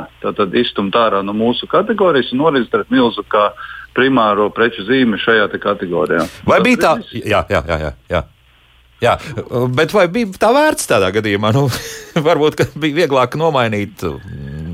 [0.62, 3.50] izstumt ārā no mūsu kategorijas un noreģistrēt milzu kā
[3.96, 6.28] primāro preču zīmi šajā kategorijā.
[6.46, 6.96] Vai bija tā?
[7.16, 7.82] Jā, jā, jā.
[7.88, 8.24] jā, jā.
[9.04, 9.18] Jā,
[9.76, 11.52] bet vai bija tā vērts tādā gadījumā?
[11.56, 11.68] Nu,
[12.24, 14.02] varbūt bija vieglāk nomainīt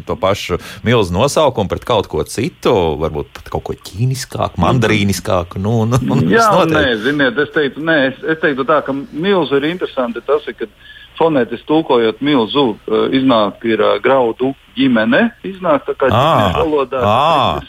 [0.06, 5.62] to pašu milzu nosaukumu pret kaut ko citu, varbūt pat kaut ko ķīniskāku, mandarīniskāku.
[5.62, 9.70] Nu, nu, Jā, nē, ziniet, es teiktu, nē, es, es teiktu tā, ka milzu ir
[9.72, 10.70] interesanti tas, ir, ka
[11.20, 17.04] fonētiski tulkojot milzu, uh, iznāk ir uh, graudu ģimene, iznāk tā kā ģimenes valodā.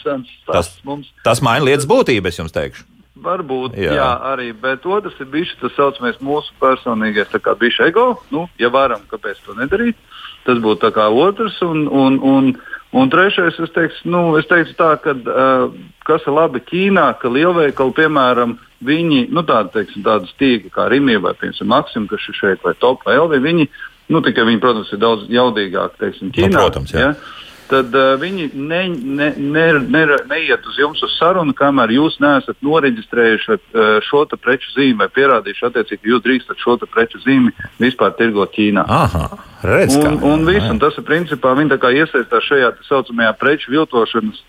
[0.03, 1.11] Tas, tas, mums...
[1.25, 2.87] tas maina lietas būtību, es jums teikšu.
[3.23, 3.93] Varbūt, jā.
[3.95, 8.17] jā, arī, bet otrs ir bijis tas saucamais mūsu personīgais, tā kā bijis ego.
[8.33, 9.99] Nu, ja varam, kāpēc to nedarīt?
[10.43, 11.61] Tas būtu otrs.
[11.63, 12.49] Un, un, un,
[12.93, 15.73] un trešais, es teiktu, nu, es teiktu tā, ka uh,
[16.07, 21.21] kas ir labi Ķīnā, ka lielveikali, piemēram, viņi, nu, tādi, teiksim, tādas tīkli kā Rimija
[21.23, 23.69] vai, Maksim, kas ir šeit, vai Top vai LV, viņi,
[24.13, 26.53] nu, tikai viņi, protams, ir daudz jaudīgāki, teiksim, Ķīnā.
[26.53, 27.07] Nu, protams, jā.
[27.11, 27.41] Ja?
[27.73, 32.59] Tad uh, viņi ne, ne, ne, ne, neiet uz jums uz sarunu, kamēr jūs neesat
[32.65, 38.15] noreģistrējuši uh, šo preču zīmi vai pierādījuši, attiecīgi, ka jūs drīkstat šo preču zīmi vispār
[38.19, 38.85] tirgot Ķīnā.
[38.87, 39.29] Aha,
[39.65, 44.43] redz, un, un, viss, un tas ir principā viņi iesaistās šajā tā saucamajā preču viltošanas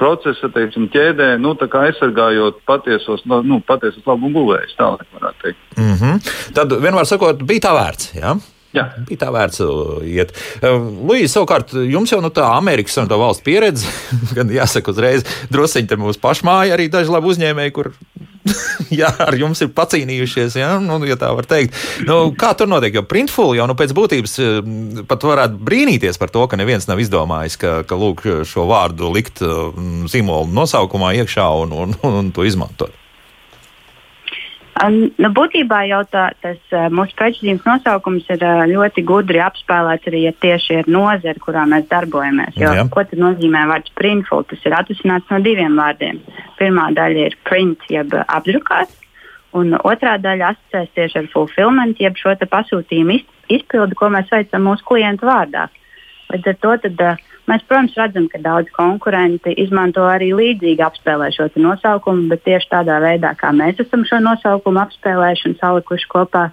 [0.00, 1.52] procesa teiksim, ķēdē, nu,
[1.84, 4.72] aizsargājot patiesos, nu, patiesos labumu guvējus.
[4.78, 5.60] Tā varētu teikt.
[5.76, 6.32] Mm -hmm.
[6.56, 8.14] Tad vienmēr sakot, bija tā vērts.
[8.16, 8.36] Ja?
[8.70, 8.84] Jā.
[9.08, 10.30] Bija tā vērts uh, iet.
[10.62, 10.78] Uh,
[11.10, 13.90] Līdzi, savukārt, jums jau nu, tā Amerikas un tā valsts pieredze,
[14.36, 17.90] gan jāsaka uzreiz, druskuļi te mūsu pašmāja arī daži labi uzņēmēji, kur
[19.00, 21.74] jā, ar jums ir pacīnījušies, ja, nu, ja tā var teikt.
[22.06, 22.94] Nu, kā tur notiek?
[22.94, 24.72] Jo printful jau nu, pēc būtības uh,
[25.10, 29.42] pat varētu brīnīties par to, ka neviens nav izdomājis, ka, ka lūk, šo vārdu likt
[29.42, 32.99] zīmolu nosaukumā iekšā un, un, un, un to izmantot.
[34.80, 40.78] Nu, būtībā jau tā, tas mūsu preču nosaukums ir ļoti gudri apspēlēts arī ja tieši
[40.80, 42.56] ar nozari, kurā mēs darbojamies.
[42.56, 42.86] Jo, Jā.
[42.92, 44.46] ko nozīmē vārds printful?
[44.48, 46.22] Tas ir atvasināts no diviem vārdiem.
[46.56, 48.96] Pirmā daļa ir print, jeb apdrukāts,
[49.52, 53.20] un otrā daļa asociēs tieši ar fulfillment, jeb šo pasūtījumu
[53.52, 55.68] izpildu, ko mēs veicam mūsu klientu vārdā.
[56.30, 61.30] Līdz ar to tad, uh, Mēs, protams, redzam, ka daudz konkurenti izmanto arī līdzīgi apspēlē
[61.34, 66.50] šo nosaukumu, bet tieši tādā veidā, kā mēs esam šo nosaukumu apspēlējuši un salikuši kopā,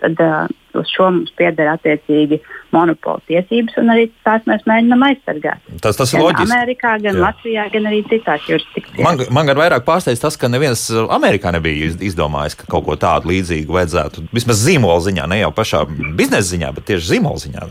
[0.00, 2.40] tad uh, uz šo mums pieder attiecīgi
[2.74, 5.70] monopola tiesības, un arī tās mēs mēģinām aizsargāt.
[5.82, 6.54] Tas, tas gan ir loģiski.
[6.56, 7.22] Amerikā, gan Jā.
[7.26, 9.04] Latvijā, gan arī citās jurisdikcijās.
[9.06, 13.32] Man, man gan vairāk pārsteidz tas, ka neviens Amerikā nebija izdomājis, ka kaut ko tādu
[13.34, 14.28] līdzīgu vajadzētu.
[14.34, 15.84] Vismaz zīmola ziņā, ne jau pašā
[16.18, 17.70] biznesa ziņā, bet tieši zīmola ziņā.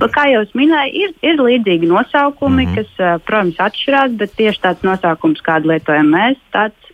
[0.00, 2.74] Nu, kā jau minēju, ir, ir līdzīgi nosaukumi, mm -hmm.
[2.96, 6.92] kas, protams, atšķirās, bet tieši tāds nosaukums, kādu lietojam mēs, tāds,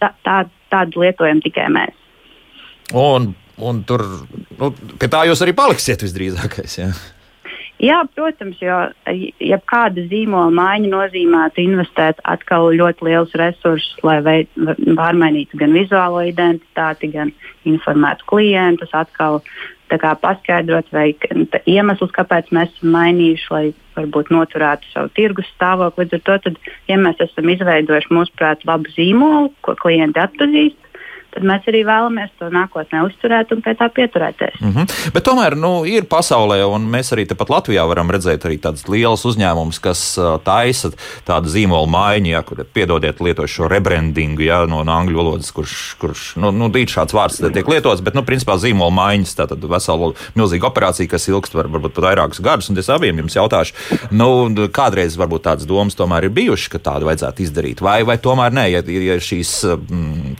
[0.00, 0.38] tā, tā,
[0.72, 1.94] tādu lietojam tikai mēs.
[2.94, 4.04] Un, un tur
[4.58, 6.78] nu, pie tā jūs arī paliksiet visdrīzākais.
[6.78, 6.90] Jā.
[7.76, 8.76] Jā, protams, jo
[9.44, 17.34] jebkāda zīmola maiņa nozīmētu investēt atkal ļoti liels resursus, lai pārmainītu gan vizuālo identitāti, gan
[17.68, 19.42] informētu klientus, atkal
[20.20, 21.14] paskaidrot vai
[21.66, 23.64] iemeslus, kāpēc mēs esam mainījuši, lai
[23.96, 26.04] varbūt noturētu savu tirgus stāvokli.
[26.04, 26.58] Līdz ar to, tad,
[26.88, 30.76] ja mēs esam izveidojuši, mūsuprāt, labu zīmolu, ko klienti atpazīst,
[31.36, 34.60] tad mēs arī vēlamies to nākotnē uzturēt un pie tā pieturēties.
[34.60, 35.12] Mm -hmm.
[35.12, 39.24] Bet tomēr nu, ir pasaulē, un mēs arī tepat Latvijā varam redzēt arī tādas lielas
[39.28, 40.90] uzņēmumus, kas taisa
[41.26, 45.96] tādu zīmolu maiņu, ja, kur piedodiet lietošu šo rebrandingu ja, no, no angļu valodas, kurš,
[46.00, 50.70] kurš nu, nu, šāds vārds tiek lietots, bet nu, principā zīmola maiņas, tātad vesela milzīga
[50.70, 53.74] operācija, kas ilgst var, varbūt pat vairākus gadus, un es abiem jums jautāšu,
[54.10, 54.28] nu,
[54.72, 58.66] kādreiz varbūt tādas domas tomēr ir bijušas, ka tādu vajadzētu izdarīt, vai, vai tomēr nē,
[58.70, 59.52] ja, ja šīs,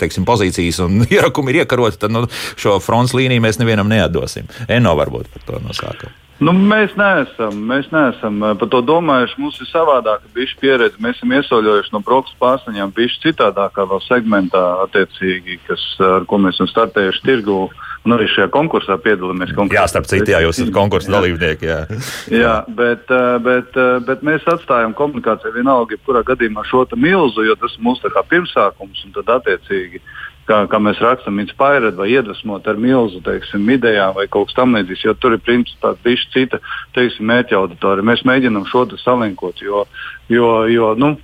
[0.01, 2.27] teiksim, pozīcijas un ierakumi ir iekaroti, tad nu,
[2.59, 4.49] šo fronts līniju mēs nevienam neatdosim.
[4.69, 6.15] Eno varbūt par to nosākam.
[6.37, 9.39] Nu, mēs neesam, mēs neesam eh, par to domājuši.
[9.41, 11.01] Mums ir savādāka bijusi pieredze.
[11.01, 17.25] Mēs esam iesauļojuši no brokas pārsniņām, bijuši citādākā segmentā, kas, ar ko mēs esam startējuši
[17.25, 17.61] tirgu.
[18.07, 19.51] Un arī šajā konkursā piedalāmies.
[19.73, 21.67] Jā, starp citu, jā, jūs esat konkursa dalībnieki.
[21.67, 21.79] Jā,
[22.45, 27.57] jā bet, eh, bet, eh, bet mēs atstājam komunikāciju vienalga, jebkurā gadījumā šo milzu, jo
[27.59, 29.03] tas ir mūsu pirmsākums.
[29.09, 30.05] Un tad attiecīgi
[30.47, 35.05] kā, kā mēs rakstām, inspirēt vai iedvesmot ar milzu teiksim, idejām vai kaut kas tamlīdzīgs,
[35.07, 36.61] jo tur ir principā tieši cita
[36.97, 38.07] teiksim, mērķa auditorija.
[38.07, 39.85] Mēs mēģinām šo salinkot, jo,
[40.33, 41.17] jo, jo nu,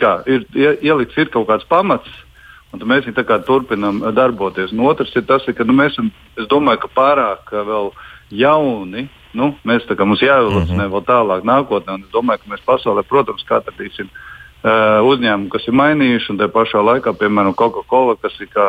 [0.00, 2.08] kā, ir ielikts ir kaut kāds pamats.
[2.68, 4.74] Un mēs viņu turpinām darboties.
[4.76, 7.94] Un otrs ir tas, ka nu, mēs esam, es domāju, ka pārāk vēl
[8.30, 9.08] jauni.
[9.32, 10.92] Nu, mēs tā kā mums jāevolūcionē mm -hmm.
[10.92, 11.96] vēl tālāk nākotnē.
[12.04, 14.08] Es domāju, ka mēs pasaulē, protams, atradīsim
[14.58, 18.64] Uh, uzņēmumi, kas ir mainījuši, un tā pašā laikā, piemēram, Coca-Cola, kas ir kā,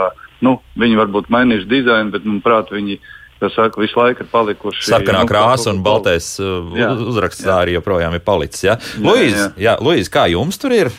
[0.45, 2.99] nu, viņi varbūt mainījuši dizainu, bet, manuprāt, viņi
[3.47, 4.85] saka, visu laiku ir palikuši.
[4.85, 7.57] Sarkanā nu, krāsa un baltais uh, jā, uzraksts jā.
[7.63, 8.67] arī joprojām ir palicis.
[8.67, 8.77] Ja?
[9.01, 10.91] Luīze, kā jums tur ir?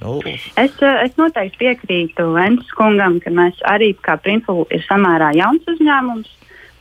[0.00, 0.20] Nu.
[0.22, 5.66] Es, uh, es noteikti piekrītu Ventas kungam, ka mēs arī kā Printful ir samērā jauns
[5.74, 6.36] uzņēmums.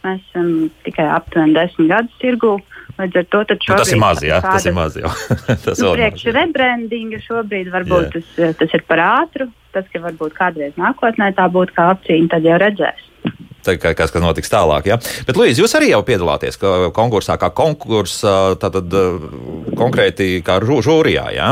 [0.05, 0.51] Mēs esam
[0.85, 2.59] tikai aptuveni desmit gadus tirgū.
[2.99, 5.11] Līdz ar to nu, tas ir maz, jā, tas ir maz jau.
[5.65, 8.23] tas nu, priekš rebrandinga šobrīd varbūt jā.
[8.35, 9.47] tas, tas ir par ātru.
[9.69, 13.03] Tas, ka varbūt kādreiz nākotnē tā būtu kā opcija, tad jau redzēs.
[13.65, 14.87] Tā kā kas, kas notiks tālāk.
[14.89, 14.97] Ja?
[15.27, 18.95] Bet, Lūdzu, jūs arī jau piedalāties konkursā, kā konkursā, tātad
[19.77, 21.27] konkrēti kā žūrijā.
[21.35, 21.51] Ja?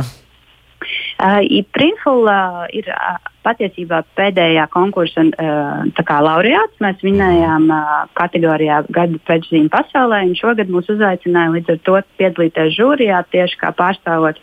[1.18, 1.42] Uh,
[1.74, 6.78] Printfula ir uh, patiesībā pēdējā konkursa uh, laureāts.
[6.84, 12.76] Mēs vinējām uh, kategorijā Gada pēczīme pasaulē, un šogad mūs uzaicināja līdz ar to piedalīties
[12.78, 14.38] žūrijā tieši kā pārstāvot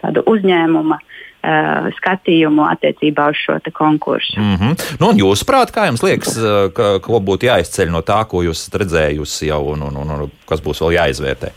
[0.00, 0.96] tādu uzņēmumu.
[0.96, 1.10] Uh,
[1.98, 4.40] skatījumu attiecībā uz šo konkursu.
[4.40, 4.96] Mm -hmm.
[5.00, 6.38] nu, Jūsuprāt, kā jums liekas,
[6.72, 10.80] ka, ko būtu jāizceļ no tā, ko jūs redzējusi jau, un, un, un, kas būs
[10.80, 11.52] vēl jāizvērtē?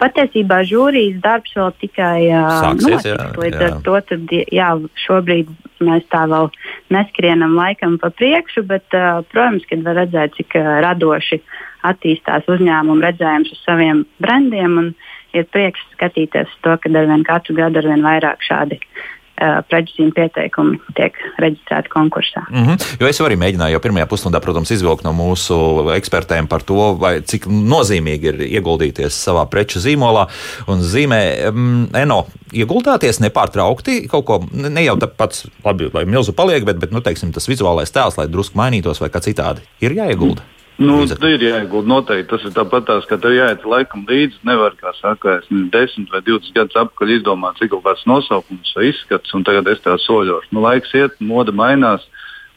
[0.00, 3.06] Patiesībā žūrijas darbs vēl tikai Sāksies.
[3.06, 3.68] Jā, līdz jā.
[3.68, 4.70] ar to tad, jā,
[5.04, 5.52] šobrīd
[5.84, 6.50] mēs tā vēl
[6.94, 11.40] neskrienam laikam pa priekšu, bet, uh, protams, kad var redzēt, cik uh, radoši
[11.84, 14.94] attīstās uzņēmumu redzējums uz saviem brandiem.
[15.34, 21.16] Ir prieks skatīties to, ka arvien katru gadu arvien vairāk šādi uh, preģisīm pieteikumi tiek
[21.42, 22.44] reģistrēti konkursā.
[22.50, 22.96] Mm -hmm.
[23.00, 25.56] Jo es arī mēģināju jau pirmajā pusstundā, protams, izvilkt no mūsu
[25.96, 30.26] ekspertiem par to, vai, cik nozīmīgi ir ieguldīties savā preču zīmolā
[30.66, 31.48] un zīmē.
[31.48, 36.90] Um, Eno, ieguldāties nepārtraukti kaut ko, ne jau pats, labi, lai milzu paliek, bet, bet
[36.92, 40.42] nu, teiksim, tas vizuālais tēls, lai drusku mainītos vai kā citādi, ir jāiegulda.
[40.42, 40.53] Mm.
[40.82, 42.28] Nu, ir jāiegūda noteikti.
[42.32, 44.40] Tas ir tāpat tās, ka tev jāiet laikam līdzi.
[44.48, 48.72] Nevar, kā saka, es nezinu, 10 vai 20 gadus atpakaļ izdomāt, cik kaut kāds nosaukums
[48.74, 50.50] vai izskats, un tagad es tā soļošu.
[50.50, 52.08] Nu, laiks iet, moda mainās,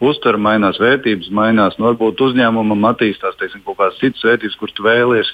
[0.04, 1.78] uztvere mainās, vērtības mainās.
[1.80, 5.32] Nu, varbūt uzņēmumam attīstās teiksim, kaut kādas citas vērtības, kuras tu vēlies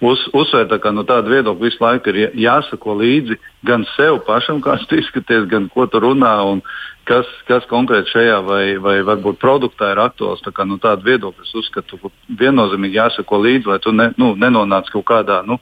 [0.00, 0.70] uz, uzsvērt.
[0.72, 3.38] Tā kā, no tāda viedokļa visu laiku ir jāsako līdzi
[3.68, 6.36] gan sev pašam, kāds tu izskaties, gan ko tu runā.
[6.48, 6.62] Un,
[7.06, 10.42] kas, kas konkrēti šajā vai, vai varbūt produktā ir aktuāls.
[10.44, 14.32] Tā kā, nu, tāda viedokļa es uzskatu, ka viennozīmīgi jāsako līdzi, lai tu ne, nu,
[14.38, 15.42] nenonāc kaut kādā.
[15.46, 15.58] Nu,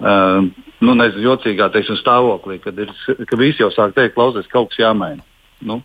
[0.00, 0.46] uh,
[0.80, 2.94] nu, nezinu, jocīgā teiksim, stāvoklī, kad, ir,
[3.28, 5.24] ka visi jau sāk teikt, klausies, kaut kas jāmaina.
[5.64, 5.82] Nu,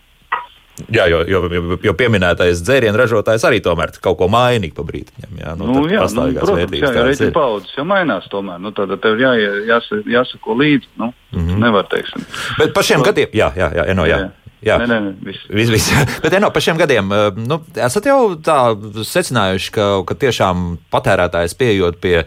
[0.88, 5.38] Jā, jo, jo, jo pieminētais dzērienu ražotājs arī tomēr kaut ko mainīja pa brīdim.
[5.40, 8.60] Jā, nu, nu, jā, nu, protams, jā, jā reizes paudzes jau mainās tomēr.
[8.62, 9.34] Nu, tad tev jā,
[9.68, 10.90] jās, jāsako līdzi.
[11.00, 11.64] Nu, mm -hmm.
[11.64, 12.26] Nevar teiksim.
[12.58, 14.18] Bet par šiem gadiem, jā, jā, jā, Eno, jā.
[14.18, 14.30] jā.
[14.60, 15.46] Jā, nē, nē, viss.
[15.48, 15.86] Vis, vis.
[16.22, 17.08] Bet no, par šiem gadiem
[17.48, 18.76] nu, esat jau tā
[19.08, 22.26] secinājuši, ka, ka tiešām patērētājs pieejot pie,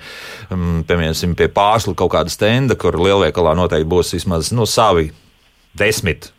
[0.49, 5.12] um, piemēram, pie pārslu kaut kāda stenda, kur lielveikalā noteikti būs vismaz nu, savi
[5.78, 6.32] desmit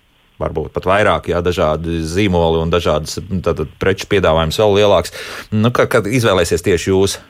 [0.42, 5.14] varbūt pat vairāk, jā, dažādi zīmoli un dažādas tātad, preču piedāvājums vēl lielāks.
[5.54, 7.20] Nu, kad, kad izvēlēsies tieši jūs?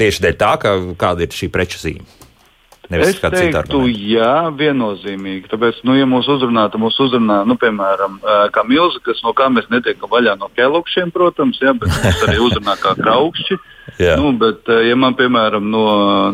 [0.00, 2.21] Tieši dēļ tā, ka, kāda ir šī preču zīme.
[2.90, 5.46] Nevis es teiktu, jā, viennozīmīgi.
[5.52, 8.18] Tāpēc, nu, ja mūs uzrunā, tad mūs uzrunā, nu, piemēram,
[8.52, 12.40] kā milzi, kas no kā mēs netiekam vaļā no kelukšiem, protams, jā, bet mūs arī
[12.42, 13.58] uzrunā kā kraukšķi.
[14.20, 15.84] nu, bet, ja man, piemēram, no,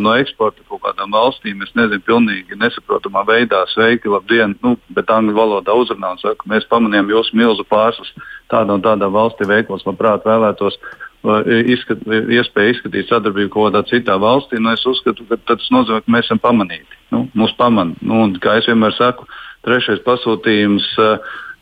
[0.01, 5.36] no eksporta kaut kādām valstīm, es nezinu, pilnīgi nesaprotamā veidā sveiki, labdien, nu, bet angļu
[5.36, 8.12] valodā uzrunā un saka, mēs pamanījām jūsu milzu pārslas
[8.49, 10.78] tādā un tādā valstī veiklos, labprāt vēlētos
[11.24, 16.14] izskat, iespēja izskatīt sadarbību kaut kādā citā valstī, nu, es uzskatu, ka tas nozīmē, ka
[16.14, 16.98] mēs esam pamanīti.
[17.14, 17.98] Nu, mūs pamanā.
[18.00, 19.26] Nu, kā es vienmēr saku,
[19.66, 20.88] trešais pasūtījums,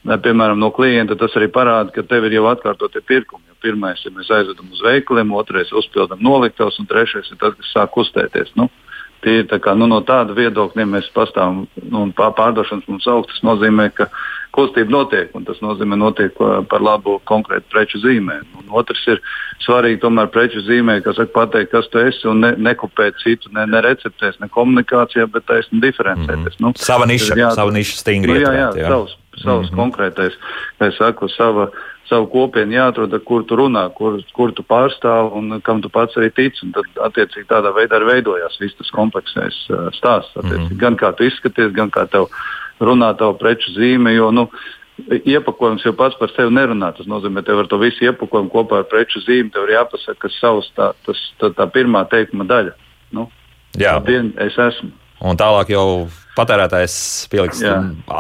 [0.07, 3.44] piemēram, no klienta, tas arī parāda, ka tev ir jau atkārtotie pirkumi.
[3.64, 7.94] Pirmais ir mēs aizvedam uz veikaliem, otrais uzpildām noliktavas, un trešais ir tas, kas sāk
[7.96, 8.52] kustēties.
[8.54, 8.86] Nu, Tie
[9.27, 13.47] ir tā kā, nu, no tāda viedokļa, ja mēs pastāvam nu, pārdošanas mums augsts, tas
[13.47, 14.09] nozīmē, ka
[14.57, 16.39] kustība notiek, un tas nozīmē, notiek
[16.70, 18.39] par labu konkrētu preču zīmē.
[18.61, 19.20] Un otrs ir
[19.64, 23.66] svarīgi tomēr preču zīmē, kas saka, pateikt, kas tu esi, un ne, nekopēt citu, ne,
[23.68, 26.57] ne receptēs, ne komunikācijā, bet taisni diferencēties.
[26.57, 26.72] Mm -hmm.
[26.72, 28.33] nu, sava niša, jā, sava niša stingri.
[28.33, 29.80] Nu, jā, jā, jā, savs, savs mm -hmm.
[29.80, 30.34] konkrētais,
[30.78, 31.70] kā es saku, sava
[32.09, 36.16] savu kopienu jāatrod, ar kur tu runā, kur, kur tu pārstāv un kam tu pats
[36.16, 36.68] arī tici.
[36.74, 40.37] Tad, attiecīgi, tādā veidā arī veidojās viss tas komplekssais uh, stāsts.
[40.37, 40.76] Mm -hmm.
[40.78, 42.28] Gan kā tu izskaties, gan kā tev
[42.80, 44.14] runā tavu preču zīme.
[44.14, 44.49] Jo, nu,
[45.24, 46.93] Iepakojums jau pats par sevi nerunā.
[46.97, 50.39] Tas nozīmē, ka tev ar to visu iepakojumu kopā ar preču zīmi ir jāpasaka, kas
[50.41, 52.72] savs tā, tas, tā, tā pirmā teikuma daļa.
[53.12, 53.30] Nu,
[53.76, 54.91] Jā, dien, es esmu.
[55.25, 55.87] Un tālāk jau
[56.37, 56.95] patērētājs
[57.33, 57.75] pieliks jā,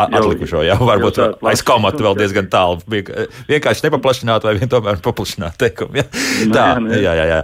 [0.06, 0.62] atlikušo.
[0.64, 2.80] Jā, varbūt jau aiz komatu vēl diezgan tālu.
[2.88, 6.00] Vienkārši nepaplašināt vai vien tomēr paplašināt teikumu.
[6.00, 6.06] Jā.
[6.46, 6.66] Nu, tā,
[6.96, 7.40] jā, jā, jā.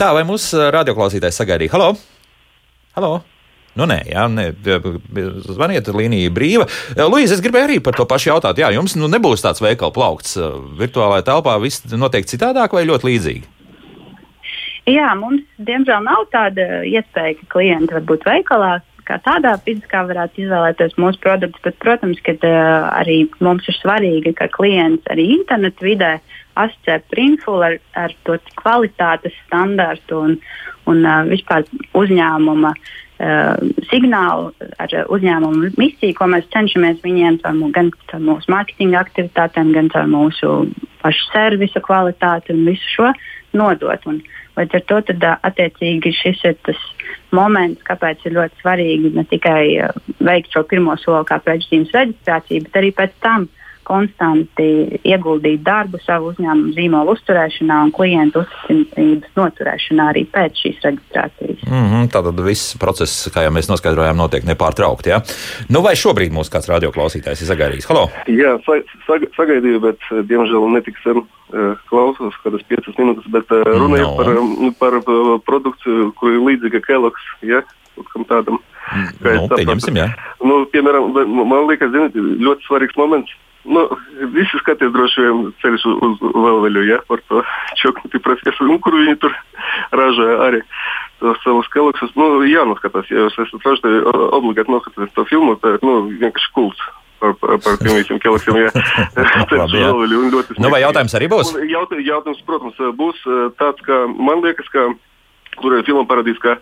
[0.00, 1.76] tā, vai mūsu radioklausītājs sagaidīja?
[1.76, 1.94] Halo!
[2.96, 3.16] Halo!
[3.76, 4.46] Nu, nē, jā, nē,
[5.44, 6.64] zvaniet, līnija brīva.
[6.96, 8.56] Luīze, es gribēju arī par to pašu jautāt.
[8.62, 10.38] Jā, jums nu, nebūs tāds veikala plaukts.
[10.80, 13.55] Virtuālajā telpā viss notiek citādāk vai ļoti līdzīgi?
[14.86, 18.76] Jā, mums diemžēl nav tāda iespēja, ka klienti var būt veikalā
[19.06, 24.34] kā tādā fiziskā varētu izvēlēties mūsu produktus, bet, protams, ka uh, arī mums ir svarīgi,
[24.38, 26.16] ka klients arī internetu vidē
[26.58, 30.36] asociē printfulu ar, ar to kvalitātes standārtu un,
[30.90, 31.66] un uh, vispār
[31.98, 33.54] uzņēmuma uh,
[33.92, 34.50] signālu,
[34.82, 40.10] ar uzņēmumu misiju, ko mēs cenšamies viņiem caur, gan caur mūsu mārketinga aktivitātēm, gan caur
[40.10, 40.56] mūsu
[41.04, 43.12] pašu servisu kvalitāti un visu šo
[43.56, 44.10] nodot.
[44.10, 44.22] Un,
[44.56, 46.80] Līdz ar to tad, attiecīgi šis ir tas
[47.36, 49.90] moments, kāpēc ir ļoti svarīgi ne tikai
[50.24, 53.48] veikt šo pirmo soli kā preču reģistrāciju, bet arī pēc tam
[53.86, 54.66] konstanti
[55.06, 61.62] ieguldīt darbu savu uzņēmumu zīmolu uzturēšanā un klientu uzticības noturēšanā arī pēc šīs reģistrācijas.
[61.66, 65.14] Mm -hmm, Tātad viss process, kā jau mēs noskaidrojām, notiek nepārtraukti.
[65.14, 65.22] Ja?
[65.70, 67.88] Nu, vai šobrīd mūsu kāds radioklausītājs ir sagaidījis?
[67.90, 68.08] Halo!
[68.26, 68.56] Jā,
[69.06, 74.14] sag sagaidīju, bet diemžēl netik sen uh, klausos, kādas piecas minūtes, bet runa ir no.
[74.18, 77.34] par, um, par uh, produkciju, kur ir līdzīga Kellogg's.
[77.42, 77.62] Ja?
[77.96, 78.58] Kaut kam tādam.
[79.24, 80.10] Nu, pieņemsim, jā.
[80.44, 83.32] Nu, piemēram, man liekas, zināt, ļoti svarīgs moments
[83.66, 83.82] Nu,
[84.34, 87.42] visi skatās droši vien ceļš uz, uz Velveļu, ja, par to
[87.80, 89.34] čoknutī profesoru, nu, kur viņi tur
[89.96, 90.60] ražoja arī
[91.22, 92.12] tos savus keloksus.
[92.18, 94.04] Nu, jānoskatās, ja jūs esat ražotāji,
[94.38, 96.86] obligāti noskatīties to filmu, tā, nu, vienkārši kults.
[97.16, 98.58] Par, par, par tiem visiem kilokiem.
[98.60, 98.70] Jā,
[99.56, 99.88] Labi, jā.
[100.60, 101.54] Nu, vai jautājums arī būs?
[101.72, 103.22] Jaut, jautājums, protams, būs
[103.56, 104.90] tāds, ka man liekas, ka
[105.60, 106.56] kur filmā parādīs, ka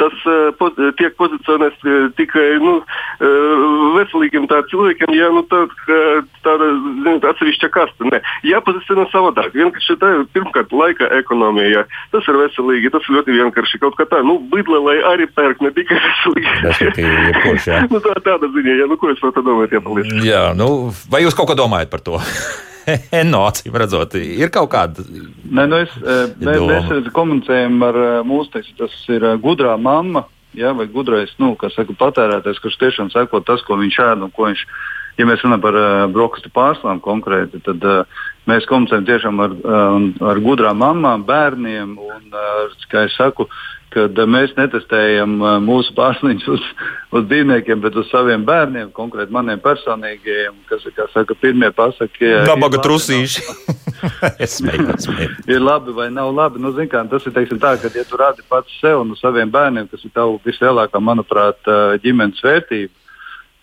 [0.00, 2.80] tas uh, po, tiek pozicionēts uh, tikai nu,
[3.96, 5.64] veselīgiem cilvēkiem, ja nu, tā,
[6.44, 6.68] tāda
[7.02, 8.06] ziniet, atsevišķa kaste.
[8.10, 9.52] Nē, jāpozicionē savādāk.
[9.56, 11.68] Vienkārši tā ir pirmkārt laika ekonomija.
[11.70, 11.84] Ja.
[12.14, 13.82] Tas ir veselīgi, tas ir ļoti vienkārši.
[13.82, 16.56] Kaut kā tā, nu, bidle, lai arī pērk ne tikai veselīgi.
[17.92, 19.78] nu, tā, tāda ziņa, ja, nu, ko jūs par to domājat?
[19.78, 22.20] Jā, jā, nu, vai jūs kaut ko domājat par to?
[23.32, 25.04] no acīm redzot, ir kaut kāda.
[25.04, 29.76] Nē, nu es, eh, mēs, mēs komunicējam ar eh, mūsu, teiksim, tas ir eh, gudrā
[29.80, 30.26] mamma,
[30.56, 34.48] ja, vai gudrais, nu, saka, patērētājs, kurš tiešām seko tas, ko viņš ēd un ko
[34.50, 34.64] viņš
[35.18, 39.98] ja mēs runājam par uh, brokastu pārslām konkrēti, tad uh, mēs komunicējam tiešām ar, uh,
[40.30, 43.48] ar gudrām mamām, bērniem un, uh, kā es saku,
[43.90, 45.32] kad mēs netestējam
[45.64, 46.66] mūsu pārsliņus uz,
[47.16, 53.42] uz dzīvniekiem, bet uz saviem bērniem, konkrēti maniem personīgajiem, kas saka, pirmie pasaki, nabaga trusīši.
[54.44, 54.94] es smēju.
[55.54, 56.62] ir labi vai nav labi.
[56.62, 59.90] Nu, kā, tas ir teiksim, tā, ka, ja tu rādi pats sev un saviem bērniem,
[59.90, 61.60] kas ir tavu vislielākā, manuprāt,
[62.04, 62.94] ģimenes vērtība,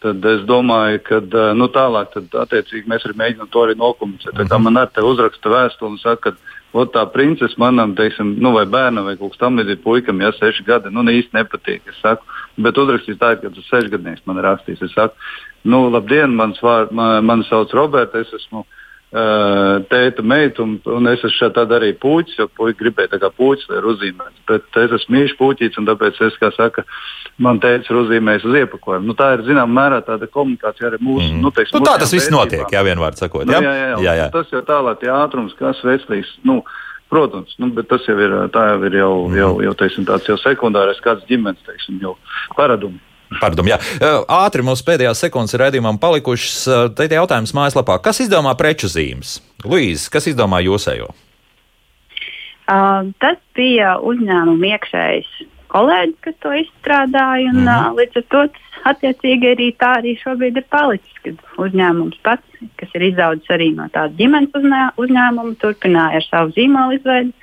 [0.03, 1.21] tad es domāju, ka
[1.57, 2.59] nu, tālāk tad,
[2.91, 4.33] mēs arī mēģinām to arī nokomunicēt.
[4.33, 4.51] Mm -hmm.
[4.51, 8.51] Tā man ar te uzraksta vēstuli un saka, ka Ot, tā princese manam, teiksim, nu,
[8.57, 11.85] vai bērnam, vai kaut kas tamlīdzīgs, puikam, ja seši gadi, nu, īsti nepatīk.
[11.87, 12.27] Es saku,
[12.59, 14.83] bet uzrakstīs tā, ka tas sešgadnieks man rakstīs.
[14.83, 15.15] Es saku,
[15.63, 18.65] nu, labdien, mans vārds, man, man sauc Roberts, es esmu
[19.91, 23.67] tēta meitu, un, un es esmu tāda arī puķis, jo puiši gribēja tā kā puķis,
[23.71, 24.41] lai ir uzzīmēts.
[24.49, 26.83] Bet es esmu mīļš puķis, un tāpēc es, kā saka,
[27.43, 29.09] man teica, ir uzzīmējis uz iepakojumu.
[29.09, 31.29] Nu, tā ir, zinām, mērā tāda komunikācija arī mūsu.
[31.29, 31.45] Mm.
[31.45, 33.47] Nu, teiksim, nu, tā tas viss notiek, jā, vienvārds sakot.
[33.47, 34.01] Nu, jā, jā, jā.
[34.05, 34.27] jā, jā.
[34.35, 36.37] Tas jau tālāk, jā, ātrums, kas veselīgs.
[36.47, 36.61] Nu,
[37.07, 40.99] Protams, nu, bet tas jau ir, jau ir jau, jau, jau, teiksim, tāds jau sekundārais
[40.99, 42.01] kāds ģimenes teiksim,
[42.57, 42.99] paradums.
[43.41, 43.77] Pardon, jā.
[44.31, 46.93] Ātri mums pēdējās sekundes redzējumam palikušas.
[46.95, 47.99] Te ir jautājums mājaslapā.
[48.03, 49.37] Kas izdomā preču zīmes?
[49.67, 51.11] Luīze, kas izdomā jūsējo?
[52.67, 55.27] Uh, tas bija uzņēmuma iekšējs
[55.71, 57.51] kolēģis, kas to izstrādāja.
[57.53, 57.69] Un, mm.
[57.71, 58.41] uh, līdz ar to
[58.91, 61.21] attiecīgi arī tā arī šobrīd ir palicis.
[61.23, 64.55] Kad uzņēmums pats, kas ir izaudzis arī no tāda ģimenes
[64.99, 67.33] uzņēmuma, turpināja ar savu zīmolu izveidi.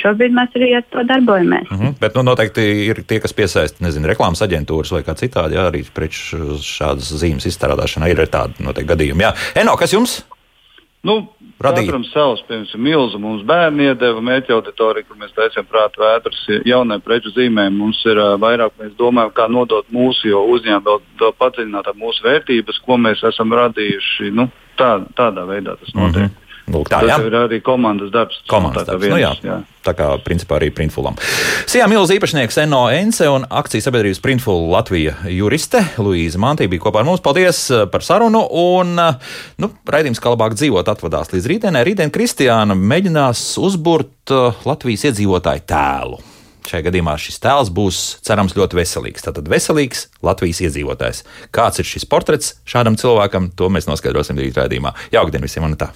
[0.00, 1.68] Šobrīd mēs arī ar to darbojamies.
[1.70, 1.94] Mm -hmm.
[2.00, 5.84] Bet nu, noteikti ir tie, kas piesaista nezinu, reklāmas aģentūras vai kā citādi, jā, arī
[5.94, 6.20] priekš
[6.64, 9.22] šādas zīmes izstrādāšanai ir tādi noteikti gadījumi.
[9.22, 9.34] Jā.
[9.54, 10.22] Eno, kas jums?
[11.02, 11.16] Nu,
[11.60, 11.88] radīt.
[11.88, 17.00] Katram savs, piemēram, milzu mums bērni iedeva mērķa auditoriju, kur mēs taisām prātu vētras jaunai
[17.02, 17.74] preču zīmēm.
[17.78, 22.22] Mums ir uh, vairāk, mēs domājam, kā nodot mūsu, jo uzņēmumi vēl, vēl padziļināt mūsu
[22.28, 24.30] vērtības, ko mēs esam radījuši.
[24.30, 26.22] Nu, tā, tādā veidā tas notiek.
[26.22, 26.41] Mm -hmm.
[26.70, 27.16] Lūk, tā jā.
[27.26, 28.38] ir arī komandas darbs.
[28.50, 29.02] Komandas darbs.
[29.02, 29.32] Vienas, nu, jā.
[29.42, 29.58] Jā.
[29.82, 31.16] Tā kā principā arī Printfulam.
[31.66, 37.02] Sijā Milz īpašnieks Eno Ence un akcijas sabiedrības Printful Latvija juriste Luīza Mantī bija kopā
[37.02, 37.22] ar mums.
[37.24, 39.32] Paldies eh, par sarunu un eh,
[39.62, 41.82] nu, raidījums, kā labāk dzīvot, atvadās līdz rītdienai.
[41.88, 46.22] Rītdien Kristiāna mēģinās uzburt eh, Latvijas iedzīvotāju tēlu.
[46.62, 49.26] Šajā gadījumā šis tēls būs, cerams, ļoti veselīgs.
[49.26, 51.24] Tātad veselīgs Latvijas iedzīvotājs.
[51.50, 54.94] Kāds ir šis portrets šādam cilvēkam, to mēs noskaidrosim rīt raidījumā.
[55.14, 55.90] Jaukdien visiem un tā!